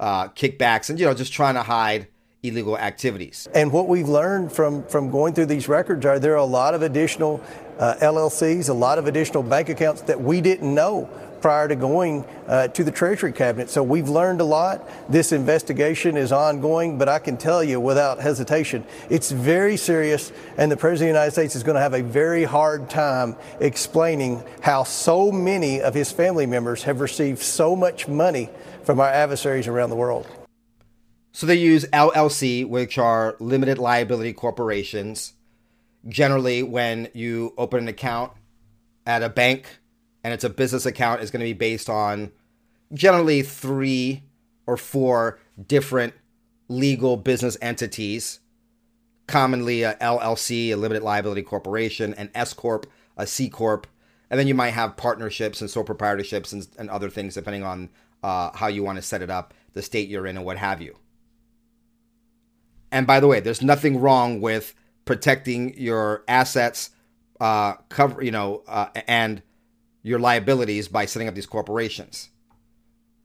uh, 0.00 0.28
kickbacks 0.28 0.90
and, 0.90 0.98
you 0.98 1.06
know, 1.06 1.14
just 1.14 1.32
trying 1.32 1.54
to 1.54 1.62
hide 1.62 2.08
illegal 2.42 2.76
activities. 2.76 3.46
And 3.54 3.70
what 3.70 3.86
we've 3.86 4.08
learned 4.08 4.50
from, 4.50 4.82
from 4.88 5.10
going 5.10 5.34
through 5.34 5.46
these 5.46 5.68
records 5.68 6.04
are 6.06 6.18
there 6.18 6.32
are 6.32 6.36
a 6.36 6.44
lot 6.44 6.74
of 6.74 6.82
additional 6.82 7.40
uh, 7.78 7.94
LLCs, 8.00 8.68
a 8.68 8.72
lot 8.72 8.98
of 8.98 9.06
additional 9.06 9.44
bank 9.44 9.68
accounts 9.68 10.02
that 10.02 10.20
we 10.20 10.40
didn't 10.40 10.74
know 10.74 11.08
prior 11.40 11.68
to 11.68 11.76
going 11.76 12.24
uh, 12.46 12.68
to 12.68 12.84
the 12.84 12.90
Treasury 12.90 13.32
Cabinet. 13.32 13.70
So 13.70 13.82
we've 13.82 14.08
learned 14.08 14.40
a 14.40 14.44
lot. 14.44 14.88
This 15.10 15.32
investigation 15.32 16.16
is 16.16 16.32
ongoing, 16.32 16.98
but 16.98 17.08
I 17.08 17.18
can 17.18 17.36
tell 17.36 17.62
you 17.64 17.80
without 17.80 18.20
hesitation, 18.20 18.84
it's 19.08 19.30
very 19.30 19.76
serious, 19.76 20.32
and 20.56 20.70
the 20.70 20.76
President 20.76 21.10
of 21.10 21.14
the 21.14 21.18
United 21.18 21.32
States 21.32 21.56
is 21.56 21.62
going 21.62 21.76
to 21.76 21.80
have 21.80 21.94
a 21.94 22.02
very 22.02 22.44
hard 22.44 22.90
time 22.90 23.36
explaining 23.60 24.42
how 24.60 24.84
so 24.84 25.32
many 25.32 25.80
of 25.80 25.94
his 25.94 26.12
family 26.12 26.46
members 26.46 26.84
have 26.84 27.00
received 27.00 27.40
so 27.40 27.74
much 27.74 28.08
money 28.08 28.50
from 28.84 29.00
our 29.00 29.08
adversaries 29.08 29.66
around 29.66 29.90
the 29.90 29.96
world. 29.96 30.26
So 31.32 31.46
they 31.46 31.56
use 31.56 31.84
LLC, 31.86 32.66
which 32.66 32.98
are 32.98 33.36
limited 33.38 33.78
liability 33.78 34.32
corporations. 34.32 35.34
Generally, 36.08 36.64
when 36.64 37.08
you 37.14 37.54
open 37.56 37.80
an 37.80 37.88
account 37.88 38.32
at 39.06 39.22
a 39.22 39.28
bank 39.28 39.79
and 40.22 40.34
it's 40.34 40.44
a 40.44 40.50
business 40.50 40.86
account, 40.86 41.22
is 41.22 41.30
going 41.30 41.40
to 41.40 41.44
be 41.44 41.52
based 41.52 41.88
on 41.88 42.32
generally 42.92 43.42
three 43.42 44.24
or 44.66 44.76
four 44.76 45.38
different 45.66 46.14
legal 46.68 47.16
business 47.16 47.56
entities. 47.60 48.40
Commonly, 49.26 49.82
a 49.82 49.94
LLC, 49.94 50.70
a 50.70 50.76
limited 50.76 51.02
liability 51.02 51.42
corporation, 51.42 52.14
an 52.14 52.30
S 52.34 52.52
corp, 52.52 52.86
a 53.16 53.26
C 53.26 53.48
corp, 53.48 53.86
and 54.28 54.38
then 54.38 54.46
you 54.46 54.54
might 54.54 54.70
have 54.70 54.96
partnerships 54.96 55.60
and 55.60 55.70
sole 55.70 55.84
proprietorships 55.84 56.52
and, 56.52 56.66
and 56.78 56.90
other 56.90 57.10
things 57.10 57.34
depending 57.34 57.62
on 57.62 57.90
uh, 58.22 58.50
how 58.54 58.66
you 58.66 58.82
want 58.82 58.96
to 58.96 59.02
set 59.02 59.22
it 59.22 59.30
up, 59.30 59.54
the 59.72 59.82
state 59.82 60.08
you're 60.08 60.26
in, 60.26 60.36
and 60.36 60.44
what 60.44 60.56
have 60.56 60.80
you. 60.80 60.96
And 62.92 63.06
by 63.06 63.20
the 63.20 63.26
way, 63.26 63.40
there's 63.40 63.62
nothing 63.62 64.00
wrong 64.00 64.40
with 64.40 64.74
protecting 65.04 65.76
your 65.78 66.24
assets, 66.28 66.90
uh, 67.40 67.74
cover, 67.88 68.22
you 68.22 68.30
know, 68.30 68.62
uh, 68.66 68.88
and 69.06 69.42
your 70.02 70.18
liabilities 70.18 70.88
by 70.88 71.06
setting 71.06 71.28
up 71.28 71.34
these 71.34 71.46
corporations. 71.46 72.30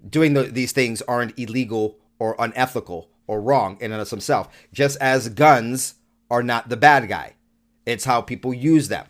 Doing 0.08 0.34
the, 0.34 0.44
these 0.44 0.72
things 0.72 1.02
aren't 1.04 1.38
illegal 1.40 1.98
or 2.20 2.36
unethical 2.38 3.10
or 3.28 3.42
wrong 3.42 3.78
in 3.80 3.92
and 3.92 4.02
of 4.02 4.10
themselves. 4.10 4.50
Just 4.72 4.98
as 5.02 5.30
guns 5.30 5.96
are 6.30 6.44
not 6.44 6.70
the 6.70 6.78
bad 6.78 7.08
guy, 7.08 7.34
it's 7.86 8.06
how 8.06 8.22
people 8.22 8.54
use 8.54 8.88
them, 8.88 9.08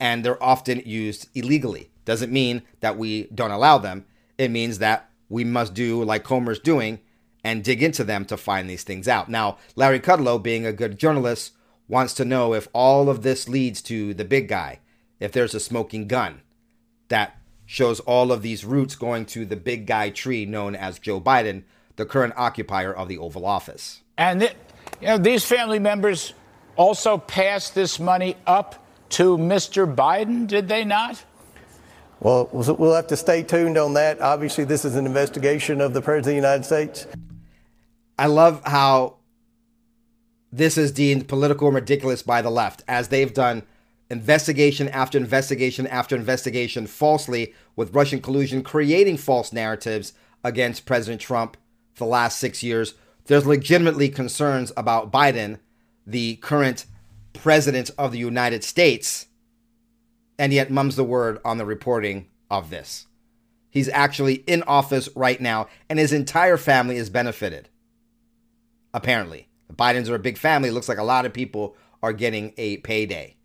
and 0.00 0.24
they're 0.24 0.42
often 0.42 0.82
used 0.84 1.28
illegally. 1.34 1.90
Doesn't 2.04 2.32
mean 2.32 2.62
that 2.80 2.98
we 2.98 3.24
don't 3.34 3.50
allow 3.50 3.78
them. 3.78 4.06
It 4.38 4.50
means 4.50 4.78
that 4.78 5.10
we 5.28 5.44
must 5.44 5.74
do 5.74 6.02
like 6.02 6.24
Comer's 6.24 6.58
doing 6.58 6.98
and 7.44 7.64
dig 7.64 7.82
into 7.82 8.04
them 8.04 8.24
to 8.26 8.36
find 8.36 8.68
these 8.68 8.84
things 8.84 9.08
out. 9.08 9.28
Now, 9.28 9.58
Larry 9.76 10.00
Kudlow, 10.00 10.42
being 10.42 10.66
a 10.66 10.72
good 10.72 10.98
journalist, 10.98 11.52
wants 11.88 12.14
to 12.14 12.24
know 12.24 12.54
if 12.54 12.68
all 12.72 13.08
of 13.08 13.22
this 13.22 13.48
leads 13.48 13.82
to 13.82 14.14
the 14.14 14.24
big 14.24 14.48
guy, 14.48 14.80
if 15.22 15.30
there's 15.32 15.54
a 15.54 15.60
smoking 15.60 16.08
gun 16.08 16.42
that 17.08 17.36
shows 17.64 18.00
all 18.00 18.32
of 18.32 18.42
these 18.42 18.64
roots 18.64 18.96
going 18.96 19.24
to 19.24 19.46
the 19.46 19.56
big 19.56 19.86
guy 19.86 20.10
tree 20.10 20.44
known 20.44 20.74
as 20.74 20.98
Joe 20.98 21.20
Biden, 21.20 21.62
the 21.96 22.04
current 22.04 22.34
occupier 22.36 22.92
of 22.92 23.08
the 23.08 23.18
Oval 23.18 23.46
Office. 23.46 24.02
And 24.18 24.40
th- 24.40 24.56
you 25.00 25.06
know, 25.06 25.18
these 25.18 25.44
family 25.44 25.78
members 25.78 26.34
also 26.76 27.18
passed 27.18 27.74
this 27.74 28.00
money 28.00 28.36
up 28.46 28.84
to 29.10 29.38
Mr. 29.38 29.92
Biden, 29.94 30.46
did 30.46 30.68
they 30.68 30.84
not? 30.84 31.22
Well, 32.18 32.48
we'll 32.52 32.94
have 32.94 33.08
to 33.08 33.16
stay 33.16 33.42
tuned 33.42 33.78
on 33.78 33.94
that. 33.94 34.20
Obviously, 34.20 34.64
this 34.64 34.84
is 34.84 34.96
an 34.96 35.06
investigation 35.06 35.80
of 35.80 35.92
the 35.92 36.00
President 36.00 36.38
of 36.38 36.42
the 36.42 36.48
United 36.48 36.64
States. 36.64 37.06
I 38.18 38.26
love 38.26 38.62
how 38.64 39.16
this 40.52 40.78
is 40.78 40.92
deemed 40.92 41.28
political 41.28 41.68
and 41.68 41.74
ridiculous 41.74 42.22
by 42.22 42.42
the 42.42 42.50
left, 42.50 42.84
as 42.86 43.08
they've 43.08 43.32
done 43.32 43.64
investigation 44.12 44.88
after 44.90 45.18
investigation 45.18 45.86
after 45.86 46.14
investigation 46.14 46.86
falsely 46.86 47.54
with 47.74 47.94
Russian 47.94 48.20
collusion, 48.20 48.62
creating 48.62 49.16
false 49.16 49.52
narratives 49.52 50.12
against 50.44 50.86
President 50.86 51.20
Trump 51.20 51.56
for 51.94 52.04
the 52.04 52.10
last 52.10 52.38
six 52.38 52.62
years. 52.62 52.94
There's 53.24 53.46
legitimately 53.46 54.10
concerns 54.10 54.72
about 54.76 55.10
Biden, 55.10 55.58
the 56.06 56.36
current 56.36 56.86
president 57.32 57.90
of 57.96 58.12
the 58.12 58.18
United 58.18 58.62
States, 58.62 59.26
and 60.38 60.52
yet 60.52 60.70
mum's 60.70 60.96
the 60.96 61.04
word 61.04 61.40
on 61.44 61.58
the 61.58 61.66
reporting 61.66 62.28
of 62.50 62.70
this. 62.70 63.06
He's 63.70 63.88
actually 63.88 64.34
in 64.46 64.62
office 64.64 65.08
right 65.16 65.40
now, 65.40 65.68
and 65.88 65.98
his 65.98 66.12
entire 66.12 66.58
family 66.58 66.96
is 66.96 67.08
benefited 67.08 67.70
apparently. 68.94 69.48
The 69.68 69.74
Bidens 69.74 70.08
are 70.08 70.14
a 70.14 70.18
big 70.18 70.36
family. 70.36 70.68
It 70.68 70.72
looks 70.72 70.88
like 70.88 70.98
a 70.98 71.02
lot 71.02 71.24
of 71.24 71.32
people 71.32 71.76
are 72.02 72.12
getting 72.12 72.52
a 72.56 72.76
payday. 72.78 73.36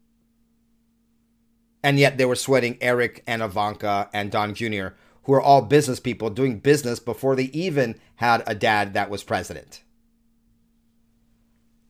And 1.83 1.99
yet 1.99 2.17
they 2.17 2.25
were 2.25 2.35
sweating 2.35 2.77
Eric 2.81 3.23
and 3.27 3.41
Ivanka 3.41 4.09
and 4.13 4.31
Don 4.31 4.53
Jr., 4.53 4.87
who 5.23 5.33
are 5.33 5.41
all 5.41 5.61
business 5.61 5.99
people 5.99 6.29
doing 6.29 6.59
business 6.59 6.99
before 6.99 7.35
they 7.35 7.45
even 7.45 7.99
had 8.15 8.43
a 8.47 8.55
dad 8.55 8.93
that 8.93 9.09
was 9.09 9.23
president. 9.23 9.83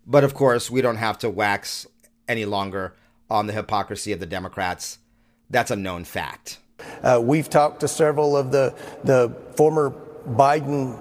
But 0.05 0.23
of 0.23 0.33
course, 0.33 0.71
we 0.71 0.81
don't 0.81 0.97
have 0.97 1.17
to 1.19 1.29
wax 1.29 1.85
any 2.27 2.45
longer 2.45 2.95
on 3.29 3.47
the 3.47 3.53
hypocrisy 3.53 4.11
of 4.11 4.19
the 4.19 4.25
Democrats. 4.25 4.99
That's 5.49 5.71
a 5.71 5.75
known 5.75 6.03
fact. 6.03 6.59
Uh, 7.01 7.21
we've 7.23 7.49
talked 7.49 7.79
to 7.81 7.87
several 7.87 8.35
of 8.35 8.51
the, 8.51 8.73
the 9.03 9.35
former 9.55 9.93
Biden 10.27 10.99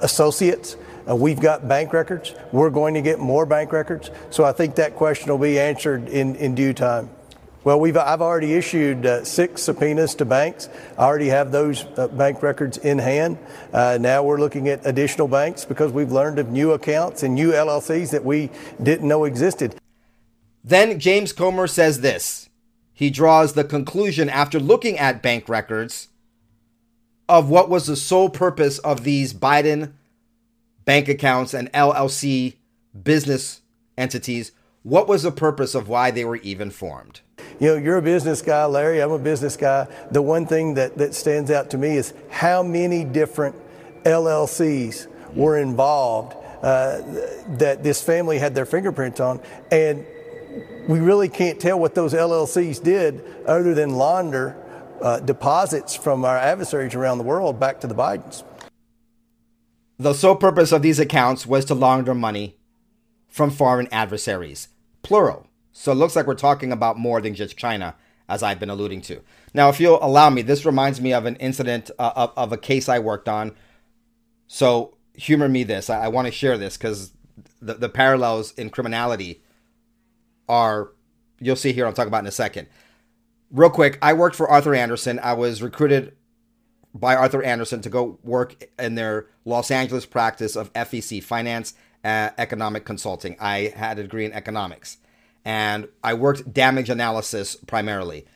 associates 0.00 0.76
uh, 1.08 1.14
we've 1.14 1.40
got 1.40 1.68
bank 1.68 1.92
records. 1.92 2.34
We're 2.52 2.70
going 2.70 2.94
to 2.94 3.02
get 3.02 3.18
more 3.18 3.46
bank 3.46 3.72
records. 3.72 4.10
So 4.30 4.44
I 4.44 4.52
think 4.52 4.74
that 4.76 4.96
question 4.96 5.30
will 5.30 5.38
be 5.38 5.58
answered 5.58 6.08
in, 6.08 6.34
in 6.36 6.54
due 6.54 6.72
time. 6.72 7.10
Well, 7.66 7.80
we've, 7.80 7.96
I've 7.96 8.22
already 8.22 8.54
issued 8.54 9.06
uh, 9.06 9.24
six 9.24 9.60
subpoenas 9.60 10.14
to 10.14 10.24
banks. 10.24 10.68
I 10.96 11.02
already 11.02 11.26
have 11.30 11.50
those 11.50 11.84
uh, 11.98 12.06
bank 12.06 12.40
records 12.40 12.78
in 12.78 12.96
hand. 13.00 13.38
Uh, 13.72 13.98
now 14.00 14.22
we're 14.22 14.38
looking 14.38 14.68
at 14.68 14.86
additional 14.86 15.26
banks 15.26 15.64
because 15.64 15.90
we've 15.90 16.12
learned 16.12 16.38
of 16.38 16.48
new 16.48 16.70
accounts 16.70 17.24
and 17.24 17.34
new 17.34 17.50
LLCs 17.50 18.12
that 18.12 18.24
we 18.24 18.50
didn't 18.80 19.08
know 19.08 19.24
existed. 19.24 19.74
Then 20.62 21.00
James 21.00 21.32
Comer 21.32 21.66
says 21.66 22.02
this. 22.02 22.48
He 22.94 23.10
draws 23.10 23.54
the 23.54 23.64
conclusion 23.64 24.30
after 24.30 24.60
looking 24.60 24.96
at 24.96 25.20
bank 25.20 25.48
records 25.48 26.06
of 27.28 27.50
what 27.50 27.68
was 27.68 27.88
the 27.88 27.96
sole 27.96 28.28
purpose 28.30 28.78
of 28.78 29.02
these 29.02 29.34
Biden 29.34 29.94
bank 30.84 31.08
accounts 31.08 31.52
and 31.52 31.72
LLC 31.72 32.54
business 33.02 33.62
entities. 33.98 34.52
What 34.84 35.08
was 35.08 35.24
the 35.24 35.32
purpose 35.32 35.74
of 35.74 35.88
why 35.88 36.12
they 36.12 36.24
were 36.24 36.36
even 36.36 36.70
formed? 36.70 37.22
You 37.60 37.68
know, 37.68 37.74
you're 37.76 37.98
a 37.98 38.02
business 38.02 38.42
guy, 38.42 38.64
Larry. 38.66 39.00
I'm 39.00 39.12
a 39.12 39.18
business 39.18 39.56
guy. 39.56 39.86
The 40.10 40.22
one 40.22 40.46
thing 40.46 40.74
that, 40.74 40.96
that 40.98 41.14
stands 41.14 41.50
out 41.50 41.70
to 41.70 41.78
me 41.78 41.96
is 41.96 42.12
how 42.30 42.62
many 42.62 43.04
different 43.04 43.56
LLCs 44.04 45.06
were 45.34 45.58
involved 45.58 46.36
uh, 46.62 47.02
that 47.58 47.82
this 47.82 48.02
family 48.02 48.38
had 48.38 48.54
their 48.54 48.66
fingerprints 48.66 49.20
on. 49.20 49.40
And 49.70 50.06
we 50.88 51.00
really 51.00 51.28
can't 51.28 51.60
tell 51.60 51.78
what 51.78 51.94
those 51.94 52.14
LLCs 52.14 52.82
did 52.82 53.22
other 53.46 53.74
than 53.74 53.96
launder 53.96 54.56
uh, 55.00 55.20
deposits 55.20 55.94
from 55.94 56.24
our 56.24 56.36
adversaries 56.36 56.94
around 56.94 57.18
the 57.18 57.24
world 57.24 57.60
back 57.60 57.80
to 57.80 57.86
the 57.86 57.94
Bidens. 57.94 58.44
The 59.98 60.12
sole 60.12 60.36
purpose 60.36 60.72
of 60.72 60.82
these 60.82 60.98
accounts 60.98 61.46
was 61.46 61.64
to 61.66 61.74
launder 61.74 62.14
money 62.14 62.56
from 63.28 63.50
foreign 63.50 63.88
adversaries, 63.90 64.68
plural. 65.02 65.45
So 65.78 65.92
it 65.92 65.96
looks 65.96 66.16
like 66.16 66.26
we're 66.26 66.34
talking 66.34 66.72
about 66.72 66.98
more 66.98 67.20
than 67.20 67.34
just 67.34 67.58
China, 67.58 67.94
as 68.30 68.42
I've 68.42 68.58
been 68.58 68.70
alluding 68.70 69.02
to. 69.02 69.20
Now, 69.52 69.68
if 69.68 69.78
you'll 69.78 70.02
allow 70.02 70.30
me, 70.30 70.40
this 70.40 70.64
reminds 70.64 71.02
me 71.02 71.12
of 71.12 71.26
an 71.26 71.36
incident 71.36 71.90
uh, 71.98 72.12
of, 72.16 72.32
of, 72.34 72.52
a 72.52 72.56
case 72.56 72.88
I 72.88 72.98
worked 72.98 73.28
on. 73.28 73.54
So 74.46 74.96
humor 75.12 75.50
me 75.50 75.64
this. 75.64 75.90
I, 75.90 76.04
I 76.04 76.08
want 76.08 76.28
to 76.28 76.32
share 76.32 76.56
this 76.56 76.78
because 76.78 77.12
the, 77.60 77.74
the 77.74 77.90
parallels 77.90 78.52
in 78.54 78.70
criminality 78.70 79.42
are, 80.48 80.92
you'll 81.40 81.56
see 81.56 81.74
here, 81.74 81.86
I'll 81.86 81.92
talk 81.92 82.08
about 82.08 82.20
in 82.20 82.26
a 82.26 82.32
second. 82.32 82.68
Real 83.50 83.70
quick, 83.70 83.98
I 84.00 84.14
worked 84.14 84.34
for 84.34 84.48
Arthur 84.48 84.74
Andersen. 84.74 85.20
I 85.22 85.34
was 85.34 85.62
recruited 85.62 86.16
by 86.94 87.14
Arthur 87.14 87.42
Andersen 87.42 87.82
to 87.82 87.90
go 87.90 88.18
work 88.24 88.66
in 88.78 88.94
their 88.94 89.26
Los 89.44 89.70
Angeles 89.70 90.06
practice 90.06 90.56
of 90.56 90.72
FEC, 90.72 91.22
Finance 91.22 91.74
uh, 92.02 92.30
Economic 92.38 92.86
Consulting. 92.86 93.36
I 93.38 93.74
had 93.76 93.98
a 93.98 94.04
degree 94.04 94.24
in 94.24 94.32
economics 94.32 94.96
and 95.46 95.86
I 96.02 96.12
worked 96.14 96.52
damage 96.52 96.90
analysis 96.90 97.54
primarily. 97.54 98.26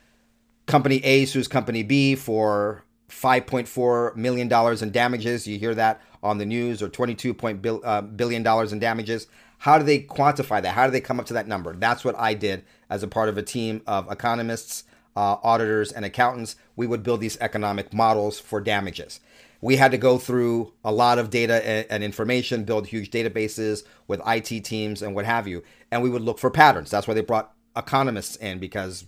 Company 0.66 1.05
A 1.05 1.25
sues 1.25 1.49
Company 1.49 1.83
B 1.83 2.14
for 2.14 2.85
5.4 3.09 4.14
million 4.14 4.46
dollars 4.46 4.81
in 4.81 4.92
damages. 4.92 5.46
You 5.46 5.59
hear 5.59 5.75
that 5.75 6.01
on 6.23 6.38
the 6.38 6.46
news, 6.46 6.81
or 6.81 6.88
22 6.88 7.35
point 7.35 7.61
bil, 7.61 7.81
uh, 7.85 8.01
billion 8.03 8.44
dollars 8.44 8.73
in 8.73 8.79
damages. 8.79 9.27
How 9.59 9.77
do 9.77 9.85
they 9.85 9.99
quantify 9.99 10.62
that? 10.62 10.75
How 10.75 10.87
do 10.87 10.92
they 10.92 11.01
come 11.01 11.18
up 11.18 11.27
to 11.27 11.35
that 11.35 11.49
number? 11.49 11.75
That's 11.75 12.05
what 12.05 12.16
I 12.16 12.33
did 12.33 12.64
as 12.88 13.03
a 13.03 13.09
part 13.09 13.29
of 13.29 13.37
a 13.37 13.42
team 13.42 13.83
of 13.88 14.11
economists, 14.11 14.85
uh, 15.16 15.37
auditors, 15.42 15.92
and 15.92 16.05
accountants. 16.05 16.57
We 16.77 16.87
would 16.87 17.03
build 17.03 17.20
these 17.20 17.38
economic 17.40 17.92
models 17.92 18.38
for 18.38 18.61
damages. 18.61 19.20
We 19.61 19.77
had 19.77 19.90
to 19.90 19.99
go 19.99 20.16
through 20.16 20.73
a 20.83 20.92
lot 20.92 21.18
of 21.18 21.29
data 21.29 21.92
and, 21.92 22.03
information, 22.03 22.64
build 22.64 22.87
huge 22.87 23.11
databases 23.11 23.85
with 24.09 24.23
IT 24.27 24.64
teams 24.64 25.03
and 25.03 25.14
what 25.14 25.27
have 25.27 25.46
you, 25.46 25.62
and 25.90 26.03
we 26.03 26.09
would 26.09 26.23
look 26.23 26.38
for 26.38 26.51
patterns. 26.51 26.90
That's 26.90 27.07
why 27.07 27.14
they 27.14 27.20
brought 27.20 27.53
economists 27.77 28.37
in 28.37 28.59
because 28.59 29.05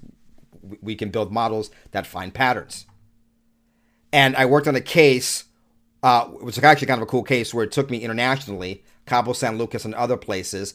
we 0.80 0.94
can 0.94 1.10
build 1.10 1.32
models 1.32 1.70
that 1.92 2.06
find 2.06 2.32
patterns. 2.34 2.86
And 4.12 4.36
I 4.36 4.44
worked 4.44 4.68
on 4.68 4.76
a 4.76 4.80
case, 4.80 5.44
uh, 6.02 6.28
it 6.34 6.44
was 6.44 6.58
actually 6.58 6.86
kind 6.86 7.00
of 7.00 7.08
a 7.08 7.10
cool 7.10 7.22
case 7.22 7.54
where 7.54 7.64
it 7.64 7.72
took 7.72 7.90
me 7.90 7.98
internationally, 8.02 8.84
Cabo 9.06 9.32
San 9.32 9.56
Lucas 9.56 9.84
and 9.84 9.94
other 9.94 10.18
places, 10.18 10.74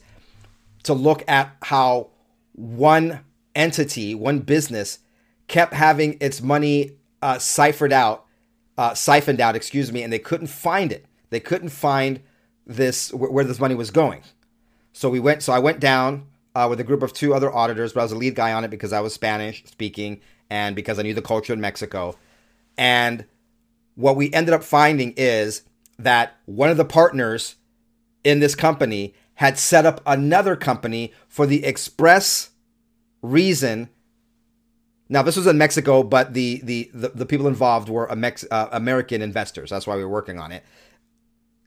to 0.84 0.94
look 0.94 1.24
at 1.28 1.56
how 1.62 2.10
one 2.54 3.22
entity, 3.56 4.16
one 4.16 4.40
business, 4.40 5.00
kept 5.48 5.74
having 5.74 6.18
its 6.20 6.42
money 6.42 6.98
uh, 7.22 7.40
ciphered 7.40 7.94
out, 7.94 8.26
uh, 8.78 8.94
siphoned 8.94 9.42
out, 9.42 9.56
excuse 9.56 9.92
me, 9.92 10.04
and 10.04 10.12
they 10.12 10.20
couldn't 10.20 10.48
find 10.48 10.92
it. 10.92 11.06
They 11.30 11.40
couldn't 11.40 11.70
find 11.70 12.22
this 12.66 13.14
where 13.14 13.44
this 13.44 13.60
money 13.60 13.76
was 13.76 13.92
going. 13.92 14.22
So 14.94 15.10
we 15.10 15.20
went. 15.20 15.44
So 15.44 15.54
I 15.54 15.60
went 15.60 15.80
down 15.80 16.28
uh, 16.56 16.68
with 16.70 16.80
a 16.80 16.84
group 16.84 17.04
of 17.04 17.14
two 17.14 17.34
other 17.34 17.54
auditors, 17.54 17.94
but 17.94 18.02
I 18.02 18.04
was 18.04 18.12
the 18.12 18.18
lead 18.18 18.36
guy 18.36 18.52
on 18.52 18.64
it 18.64 18.70
because 18.70 18.94
I 18.94 19.00
was 19.00 19.14
Spanish 19.14 19.64
speaking 19.66 20.22
and 20.50 20.76
because 20.76 21.00
I 21.00 21.04
knew 21.04 21.14
the 21.14 21.22
culture 21.22 21.54
in 21.54 21.62
Mexico. 21.62 22.16
And 22.78 23.26
what 23.96 24.16
we 24.16 24.32
ended 24.34 24.54
up 24.54 24.64
finding 24.64 25.14
is 25.18 25.64
that 26.00 26.38
one 26.46 26.70
of 26.70 26.78
the 26.78 26.86
partners 26.86 27.56
in 28.24 28.40
this 28.40 28.56
company 28.56 29.14
had 29.36 29.58
set 29.58 29.86
up 29.86 30.02
another 30.06 30.56
company 30.56 31.14
for 31.28 31.46
the 31.46 31.64
express 31.64 32.52
reason. 33.22 33.90
Now, 35.10 35.22
this 35.22 35.38
was 35.38 35.48
in 35.48 35.58
Mexico, 35.58 36.04
but 36.04 36.34
the 36.34 36.62
the 36.64 36.92
the, 36.94 37.10
the 37.10 37.26
people 37.26 37.48
involved 37.48 37.90
were 37.90 38.14
Mex, 38.16 38.46
uh, 38.52 38.68
American 38.72 39.22
investors. 39.22 39.70
That's 39.70 39.88
why 39.88 39.96
we 39.96 40.04
were 40.04 40.10
working 40.10 40.40
on 40.40 40.52
it. 40.52 40.64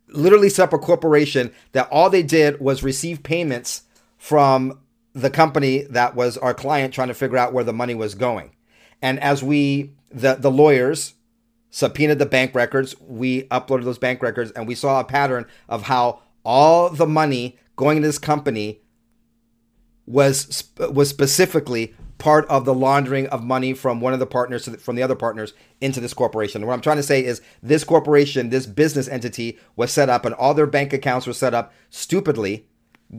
Literally 0.09 0.49
set 0.49 0.65
up 0.65 0.73
a 0.73 0.79
corporation 0.79 1.53
that 1.73 1.89
all 1.91 2.11
they 2.11 2.23
did 2.23 2.61
was 2.61 2.83
receive 2.83 3.23
payments 3.23 3.83
from 4.19 4.81
the 5.13 5.31
company 5.31 5.83
that 5.85 6.15
was 6.15 6.37
our 6.39 6.55
client 6.55 6.93
trying 6.93 7.09
to 7.09 7.15
figure 7.15 7.39
out 7.39 7.53
where 7.53 7.65
the 7.65 7.73
money 7.73 7.95
was 7.95 8.15
going. 8.15 8.51
And 9.01 9.19
as 9.21 9.43
we 9.43 9.93
the 10.11 10.35
the 10.35 10.51
lawyers 10.51 11.15
subpoenaed 11.71 12.19
the 12.19 12.27
bank 12.27 12.55
records, 12.55 12.95
we 13.01 13.45
uploaded 13.45 13.85
those 13.85 13.99
bank 13.99 14.23
records 14.23 14.51
and 14.53 14.67
we 14.67 14.75
saw 14.75 15.01
a 15.01 15.05
pattern 15.05 15.47
of 15.69 15.85
how 15.85 16.21
all 16.45 16.91
the 16.91 17.07
money 17.07 17.59
going 17.77 18.01
to 18.01 18.07
this 18.07 18.19
company 18.19 18.81
was 20.07 20.65
was 20.79 21.09
specifically 21.09 21.95
part 22.21 22.47
of 22.49 22.65
the 22.65 22.75
laundering 22.75 23.27
of 23.29 23.43
money 23.43 23.73
from 23.73 24.01
one 24.01 24.13
of 24.13 24.21
the 24.21 24.27
partners 24.27 24.67
the, 24.67 24.79
from 24.79 24.95
the 24.95 25.03
other 25.03 25.17
partners 25.17 25.55
into 25.81 26.01
this 26.01 26.15
corporation. 26.15 26.65
what 26.65 26.75
I'm 26.75 26.81
trying 26.81 26.99
to 26.99 27.03
say 27.03 27.25
is 27.25 27.43
this 27.63 27.83
corporation, 27.83 28.51
this 28.51 28.67
business 28.67 29.09
entity 29.09 29.59
was 29.75 29.91
set 29.91 30.09
up 30.09 30.25
and 30.25 30.35
all 30.35 30.55
their 30.55 30.67
bank 30.67 30.93
accounts 30.93 31.27
were 31.27 31.33
set 31.33 31.55
up 31.55 31.73
stupidly 31.89 32.67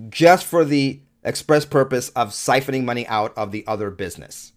just 0.09 0.45
for 0.45 0.63
the 0.63 1.01
express 1.23 1.65
purpose 1.65 2.09
of 2.09 2.29
siphoning 2.29 2.83
money 2.83 3.05
out 3.07 3.37
of 3.37 3.51
the 3.51 3.65
other 3.67 3.91
business. 3.91 4.53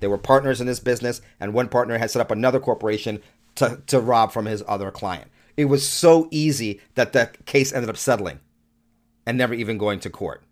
They 0.00 0.08
were 0.08 0.18
partners 0.18 0.60
in 0.60 0.66
this 0.66 0.80
business, 0.80 1.20
and 1.38 1.54
one 1.54 1.68
partner 1.68 1.96
had 1.96 2.10
set 2.10 2.20
up 2.20 2.32
another 2.32 2.58
corporation 2.58 3.22
to, 3.54 3.80
to 3.86 4.00
rob 4.00 4.32
from 4.32 4.46
his 4.46 4.62
other 4.66 4.90
client. 4.90 5.30
It 5.56 5.66
was 5.66 5.88
so 5.88 6.28
easy 6.30 6.80
that 6.94 7.12
the 7.12 7.30
case 7.46 7.72
ended 7.72 7.88
up 7.88 7.96
settling 7.96 8.40
and 9.26 9.38
never 9.38 9.54
even 9.54 9.78
going 9.78 10.00
to 10.00 10.10
court. 10.10 10.42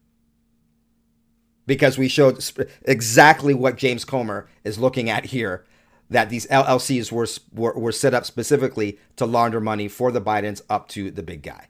Because 1.71 1.97
we 1.97 2.09
showed 2.09 2.43
exactly 2.83 3.55
what 3.55 3.77
James 3.77 4.05
Comer 4.05 4.49
is 4.65 4.81
looking 4.81 5.09
at 5.09 5.27
here 5.27 5.65
that 6.09 6.29
these 6.29 6.45
LLCs 6.49 7.13
were, 7.13 7.29
were, 7.55 7.79
were 7.79 7.93
set 7.93 8.13
up 8.13 8.25
specifically 8.25 8.99
to 9.15 9.25
launder 9.25 9.61
money 9.61 9.87
for 9.87 10.11
the 10.11 10.21
Bidens 10.21 10.63
up 10.69 10.89
to 10.89 11.13
the 11.13 11.23
big 11.23 11.45
guy. 11.45 11.69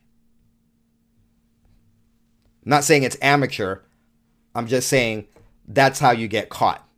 I'm 2.64 2.70
not 2.70 2.84
saying 2.84 3.02
it's 3.02 3.18
amateur. 3.20 3.80
I'm 4.54 4.66
just 4.66 4.88
saying 4.88 5.26
that's 5.68 5.98
how 5.98 6.12
you 6.12 6.28
get 6.28 6.48
caught. 6.48 6.88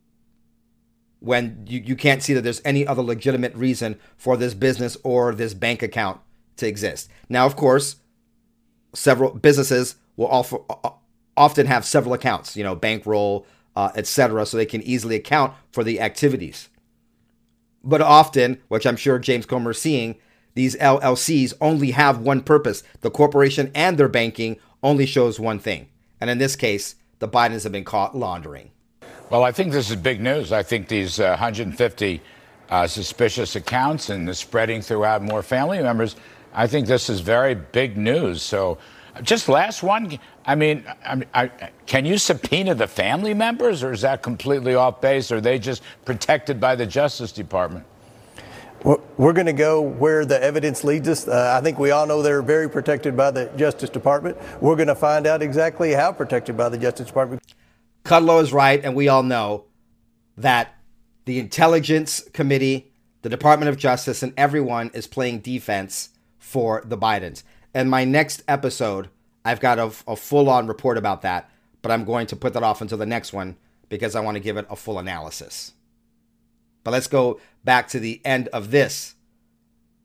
When 1.19 1.65
you, 1.67 1.81
you 1.81 1.97
can't 1.97 2.23
see 2.23 2.33
that 2.33 2.43
there's 2.43 2.61
any 2.63 2.87
other 2.87 3.03
legitimate 3.03 3.53
reason 3.53 3.99
for 4.15 4.37
this 4.37 4.53
business 4.53 4.95
or 5.03 5.35
this 5.35 5.53
bank 5.53 5.83
account 5.83 6.21
to 6.55 6.67
exist. 6.69 7.09
Now, 7.27 7.45
of 7.45 7.57
course, 7.57 7.97
several 8.93 9.31
businesses 9.31 9.95
will 10.15 10.27
offer, 10.27 10.59
often 11.35 11.65
have 11.67 11.85
several 11.85 12.13
accounts, 12.13 12.55
you 12.55 12.63
know, 12.63 12.75
bankroll, 12.75 13.45
uh, 13.75 13.91
etc., 13.95 14.45
so 14.45 14.57
they 14.57 14.65
can 14.65 14.81
easily 14.83 15.15
account 15.15 15.53
for 15.71 15.83
the 15.83 15.99
activities. 15.99 16.69
But 17.83 18.01
often, 18.01 18.61
which 18.67 18.85
I'm 18.85 18.95
sure 18.95 19.19
James 19.19 19.45
Comer 19.45 19.71
is 19.71 19.81
seeing, 19.81 20.15
these 20.55 20.75
LLCs 20.75 21.53
only 21.59 21.91
have 21.91 22.19
one 22.19 22.41
purpose. 22.41 22.83
The 23.01 23.09
corporation 23.09 23.71
and 23.73 23.97
their 23.97 24.07
banking 24.07 24.57
only 24.83 25.05
shows 25.05 25.39
one 25.39 25.59
thing. 25.59 25.89
And 26.21 26.29
in 26.29 26.37
this 26.37 26.55
case, 26.55 26.95
the 27.19 27.27
Bidens 27.27 27.63
have 27.63 27.71
been 27.71 27.83
caught 27.83 28.15
laundering. 28.15 28.71
Well, 29.29 29.43
I 29.43 29.51
think 29.51 29.71
this 29.71 29.89
is 29.89 29.95
big 29.95 30.21
news. 30.21 30.51
I 30.51 30.61
think 30.61 30.87
these 30.87 31.19
uh, 31.19 31.29
150 31.29 32.21
uh, 32.69 32.87
suspicious 32.87 33.55
accounts 33.55 34.09
and 34.09 34.27
the 34.27 34.35
spreading 34.35 34.81
throughout 34.81 35.21
more 35.23 35.41
family 35.41 35.81
members, 35.81 36.15
I 36.53 36.67
think 36.67 36.87
this 36.87 37.09
is 37.09 37.19
very 37.21 37.55
big 37.55 37.97
news. 37.97 38.41
So, 38.41 38.77
just 39.21 39.47
last 39.47 39.83
one. 39.83 40.17
I 40.45 40.55
mean, 40.55 40.85
I, 41.05 41.23
I, 41.33 41.51
can 41.85 42.05
you 42.05 42.17
subpoena 42.17 42.75
the 42.75 42.87
family 42.87 43.33
members, 43.33 43.83
or 43.83 43.91
is 43.91 44.01
that 44.01 44.23
completely 44.23 44.75
off 44.75 45.01
base? 45.01 45.31
Or 45.31 45.37
are 45.37 45.41
they 45.41 45.59
just 45.59 45.83
protected 46.05 46.59
by 46.59 46.75
the 46.75 46.85
Justice 46.85 47.31
Department? 47.31 47.85
We're 48.83 49.31
going 49.31 49.45
to 49.45 49.53
go 49.53 49.79
where 49.79 50.25
the 50.25 50.41
evidence 50.43 50.83
leads 50.83 51.07
us. 51.07 51.25
Uh, 51.25 51.55
I 51.57 51.63
think 51.63 51.79
we 51.79 51.91
all 51.91 52.05
know 52.05 52.21
they're 52.21 52.41
very 52.41 52.69
protected 52.69 53.15
by 53.15 53.31
the 53.31 53.45
Justice 53.55 53.89
Department. 53.89 54.37
We're 54.59 54.75
going 54.75 54.89
to 54.89 54.95
find 54.95 55.25
out 55.25 55.41
exactly 55.41 55.93
how 55.93 56.11
protected 56.11 56.57
by 56.57 56.67
the 56.67 56.77
Justice 56.77 57.07
Department. 57.07 57.41
Kudlow 58.03 58.41
is 58.41 58.51
right, 58.51 58.83
and 58.83 58.93
we 58.93 59.07
all 59.07 59.23
know 59.23 59.63
that 60.35 60.75
the 61.23 61.39
Intelligence 61.39 62.27
Committee, 62.33 62.91
the 63.21 63.29
Department 63.29 63.69
of 63.69 63.77
Justice, 63.77 64.21
and 64.21 64.33
everyone 64.35 64.91
is 64.93 65.07
playing 65.07 65.39
defense 65.39 66.09
for 66.37 66.83
the 66.85 66.97
Bidens. 66.97 67.43
And 67.73 67.89
my 67.89 68.05
next 68.05 68.43
episode, 68.47 69.09
I've 69.43 69.59
got 69.59 69.79
a, 69.79 69.91
a 70.07 70.15
full 70.15 70.49
on 70.49 70.67
report 70.67 70.97
about 70.97 71.21
that, 71.23 71.49
but 71.81 71.91
I'm 71.91 72.05
going 72.05 72.27
to 72.27 72.35
put 72.35 72.53
that 72.53 72.63
off 72.63 72.81
until 72.81 72.97
the 72.97 73.05
next 73.05 73.33
one 73.33 73.57
because 73.89 74.15
I 74.15 74.21
want 74.21 74.35
to 74.35 74.43
give 74.43 74.57
it 74.57 74.67
a 74.69 74.75
full 74.75 74.99
analysis. 74.99 75.73
But 76.83 76.91
let's 76.91 77.07
go 77.07 77.39
back 77.63 77.87
to 77.89 77.99
the 77.99 78.21
end 78.25 78.47
of 78.49 78.71
this 78.71 79.15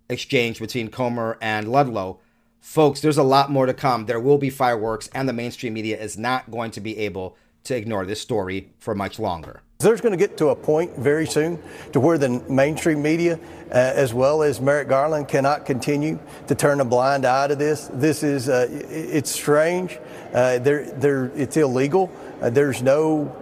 exchange 0.08 0.60
between 0.60 0.88
Comer 0.88 1.36
and 1.40 1.66
Kudlow. 1.66 2.18
Folks, 2.60 3.00
there's 3.00 3.18
a 3.18 3.22
lot 3.22 3.50
more 3.50 3.66
to 3.66 3.74
come. 3.74 4.06
There 4.06 4.20
will 4.20 4.38
be 4.38 4.50
fireworks, 4.50 5.08
and 5.14 5.28
the 5.28 5.32
mainstream 5.32 5.74
media 5.74 5.98
is 5.98 6.18
not 6.18 6.50
going 6.50 6.70
to 6.72 6.80
be 6.80 6.98
able 6.98 7.36
to 7.64 7.76
ignore 7.76 8.06
this 8.06 8.20
story 8.20 8.72
for 8.78 8.94
much 8.94 9.18
longer. 9.18 9.62
There's 9.80 10.00
going 10.00 10.10
to 10.10 10.18
get 10.18 10.36
to 10.38 10.48
a 10.48 10.56
point 10.56 10.96
very 10.96 11.24
soon 11.24 11.62
to 11.92 12.00
where 12.00 12.18
the 12.18 12.28
mainstream 12.48 13.00
media, 13.00 13.38
uh, 13.70 13.74
as 13.74 14.12
well 14.12 14.42
as 14.42 14.60
Merrick 14.60 14.88
Garland, 14.88 15.28
cannot 15.28 15.66
continue 15.66 16.18
to 16.48 16.56
turn 16.56 16.80
a 16.80 16.84
blind 16.84 17.24
eye 17.24 17.46
to 17.46 17.54
this. 17.54 17.88
This 17.92 18.24
is 18.24 18.48
uh, 18.48 18.66
it's 18.70 19.30
strange. 19.30 19.96
Uh, 20.34 20.58
there, 20.58 20.90
there, 20.90 21.26
it's 21.36 21.56
illegal. 21.56 22.10
Uh, 22.42 22.50
there's 22.50 22.82
no 22.82 23.32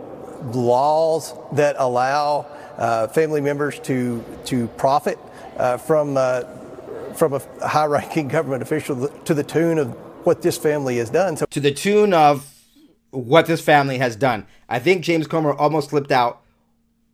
laws 0.52 1.32
that 1.52 1.76
allow 1.78 2.40
uh, 2.76 3.06
family 3.06 3.40
members 3.40 3.78
to 3.78 4.22
to 4.44 4.66
profit 4.76 5.18
uh, 5.56 5.78
from 5.78 6.16
from 7.14 7.32
a 7.32 7.66
high-ranking 7.66 8.28
government 8.36 8.60
official 8.60 9.08
to 9.08 9.32
the 9.32 9.42
tune 9.42 9.78
of 9.78 9.88
what 10.26 10.42
this 10.42 10.58
family 10.58 10.98
has 10.98 11.08
done. 11.08 11.38
So 11.38 11.46
to 11.46 11.60
the 11.60 11.72
tune 11.72 12.12
of 12.12 12.55
what 13.16 13.46
this 13.46 13.60
family 13.60 13.98
has 13.98 14.16
done, 14.16 14.46
I 14.68 14.78
think 14.78 15.02
James 15.02 15.26
Comer 15.26 15.52
almost 15.52 15.90
slipped 15.90 16.12
out 16.12 16.42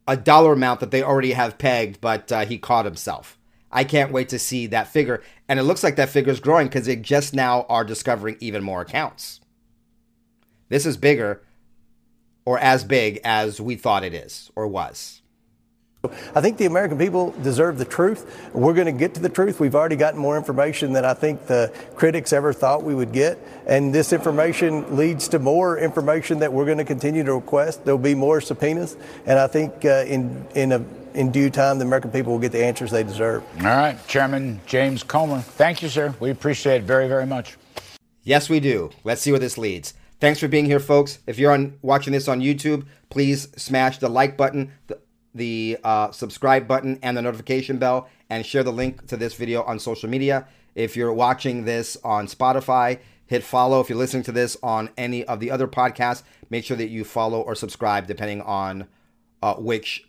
a 0.09 0.17
dollar 0.17 0.53
amount 0.53 0.81
that 0.81 0.91
they 0.91 1.03
already 1.03 1.33
have 1.33 1.59
pegged, 1.59 2.01
but 2.01 2.31
uh, 2.33 2.45
he 2.45 2.59
caught 2.59 2.85
himself. 2.85 3.39
I 3.71 3.85
can't 3.85 4.13
wait 4.13 4.29
to 4.31 4.39
see 4.39 4.67
that 4.67 4.89
figure, 4.89 5.23
and 5.49 5.59
it 5.59 5.63
looks 5.63 5.83
like 5.83 5.97
that 5.97 6.11
figure 6.11 6.33
is 6.33 6.41
growing 6.41 6.67
because 6.67 6.87
they 6.87 6.97
just 6.97 7.35
now 7.35 7.65
are 7.69 7.85
discovering 7.85 8.37
even 8.41 8.63
more 8.63 8.83
accounts. 8.83 9.41
This 10.69 10.85
is 10.85 10.97
bigger, 10.97 11.43
or 12.45 12.59
as 12.59 12.85
big 12.85 13.21
as 13.25 13.61
we 13.61 13.77
thought 13.77 14.05
it 14.05 14.13
is 14.13 14.51
or 14.57 14.67
was. 14.67 15.22
I 16.35 16.41
think 16.41 16.59
the 16.59 16.67
American 16.67 16.99
people 16.99 17.31
deserve 17.43 17.79
the 17.79 17.85
truth. 17.85 18.51
We're 18.53 18.75
going 18.75 18.87
to 18.87 18.93
get 18.93 19.15
to 19.15 19.21
the 19.21 19.29
truth. 19.29 19.61
We've 19.61 19.77
already 19.77 19.95
gotten 19.95 20.19
more 20.19 20.37
information 20.37 20.93
than 20.93 21.05
I 21.05 21.15
think 21.15 21.47
the 21.47 21.73
critics 21.95 22.33
ever 22.33 22.53
thought 22.53 22.83
we 22.83 22.93
would 22.93 23.13
get. 23.13 23.39
And 23.69 23.95
this 23.95 24.13
information 24.13 24.97
leads 24.97 25.29
to 25.29 25.39
more 25.39 25.79
information 25.79 26.41
that 26.41 26.53
we're 26.53 26.65
going 26.65 26.79
to 26.79 26.85
continue 26.85 27.23
to 27.23 27.35
request. 27.35 27.85
There'll 27.85 27.99
be 27.99 28.17
more 28.17 28.41
subpoenas. 28.41 28.97
And 29.27 29.39
I 29.39 29.47
think 29.47 29.85
uh, 29.85 30.05
in, 30.09 30.45
in, 30.57 30.73
a, 30.73 30.85
in 31.15 31.31
due 31.31 31.51
time, 31.51 31.79
the 31.79 31.85
American 31.85 32.11
people 32.11 32.33
will 32.33 32.41
get 32.41 32.51
the 32.51 32.65
answers 32.65 32.91
they 32.91 33.05
deserve. 33.05 33.45
All 33.59 33.67
right, 33.67 33.97
Chairman 34.09 34.61
James 34.67 35.05
Comer. 35.05 35.41
Thank 35.41 35.83
you, 35.83 35.89
sir. 35.89 36.17
We 36.19 36.31
appreciate 36.31 36.79
it 36.79 36.85
very, 36.85 37.07
very 37.07 37.27
much. 37.27 37.57
Yes, 38.25 38.49
we 38.51 38.59
do. 38.59 38.91
Let's 39.05 39.21
see 39.21 39.31
where 39.31 39.39
this 39.39 39.57
leads. 39.57 39.95
Thanks 40.19 40.39
for 40.39 40.47
being 40.47 40.67
here, 40.67 40.79
folks. 40.79 41.19
If 41.27 41.39
you're 41.39 41.51
on 41.51 41.79
watching 41.83 42.13
this 42.13 42.29
on 42.29 42.41
YouTube, 42.41 42.87
please 43.11 43.49
smash 43.57 43.99
the 43.99 44.09
like 44.09 44.37
button, 44.37 44.73
the, 44.87 44.99
the 45.35 45.79
uh, 45.83 46.11
subscribe 46.11 46.69
button, 46.69 46.99
and 47.03 47.17
the 47.17 47.23
notification 47.23 47.79
bell, 47.79 48.09
and 48.29 48.45
share 48.45 48.63
the 48.63 48.73
link 48.73 49.07
to 49.07 49.17
this 49.17 49.35
video 49.35 49.63
on 49.63 49.79
social 49.79 50.09
media. 50.09 50.47
If 50.75 50.97
you're 50.97 51.13
watching 51.13 51.65
this 51.65 51.97
on 52.05 52.27
Spotify, 52.27 52.99
hit 53.27 53.43
follow. 53.43 53.81
If 53.81 53.89
you're 53.89 53.99
listening 53.99 54.25
to 54.25 54.33
this 54.33 54.57
on 54.63 54.91
any 54.97 55.25
of 55.25 55.41
the 55.41 55.51
other 55.51 55.67
podcasts, 55.67 56.23
make 56.51 56.65
sure 56.65 56.77
that 56.77 56.89
you 56.89 57.05
follow 57.05 57.41
or 57.41 57.55
subscribe 57.55 58.07
depending 58.07 58.43
on 58.43 58.89
uh, 59.43 59.55
which 59.55 60.09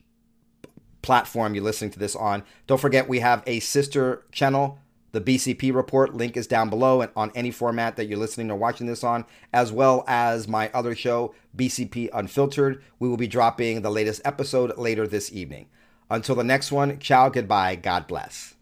platform 1.01 1.53
you're 1.53 1.63
listening 1.63 1.91
to 1.91 1.99
this 1.99 2.15
on. 2.15 2.43
Don't 2.67 2.81
forget, 2.81 3.07
we 3.07 3.19
have 3.19 3.43
a 3.45 3.59
sister 3.59 4.23
channel 4.31 4.79
the 5.13 5.21
BCP 5.21 5.73
report 5.73 6.15
link 6.15 6.35
is 6.35 6.47
down 6.47 6.69
below 6.69 7.01
and 7.01 7.11
on 7.15 7.31
any 7.35 7.51
format 7.51 7.95
that 7.95 8.05
you're 8.05 8.17
listening 8.17 8.49
or 8.51 8.57
watching 8.57 8.87
this 8.87 9.03
on, 9.03 9.25
as 9.53 9.71
well 9.71 10.03
as 10.07 10.47
my 10.47 10.69
other 10.73 10.95
show, 10.95 11.33
BCP 11.55 12.09
Unfiltered. 12.11 12.83
We 12.99 13.07
will 13.07 13.17
be 13.17 13.27
dropping 13.27 13.81
the 13.81 13.91
latest 13.91 14.21
episode 14.25 14.75
later 14.77 15.07
this 15.07 15.31
evening. 15.31 15.67
Until 16.09 16.35
the 16.35 16.43
next 16.43 16.71
one, 16.71 16.97
ciao, 16.99 17.29
goodbye, 17.29 17.75
God 17.75 18.07
bless. 18.07 18.52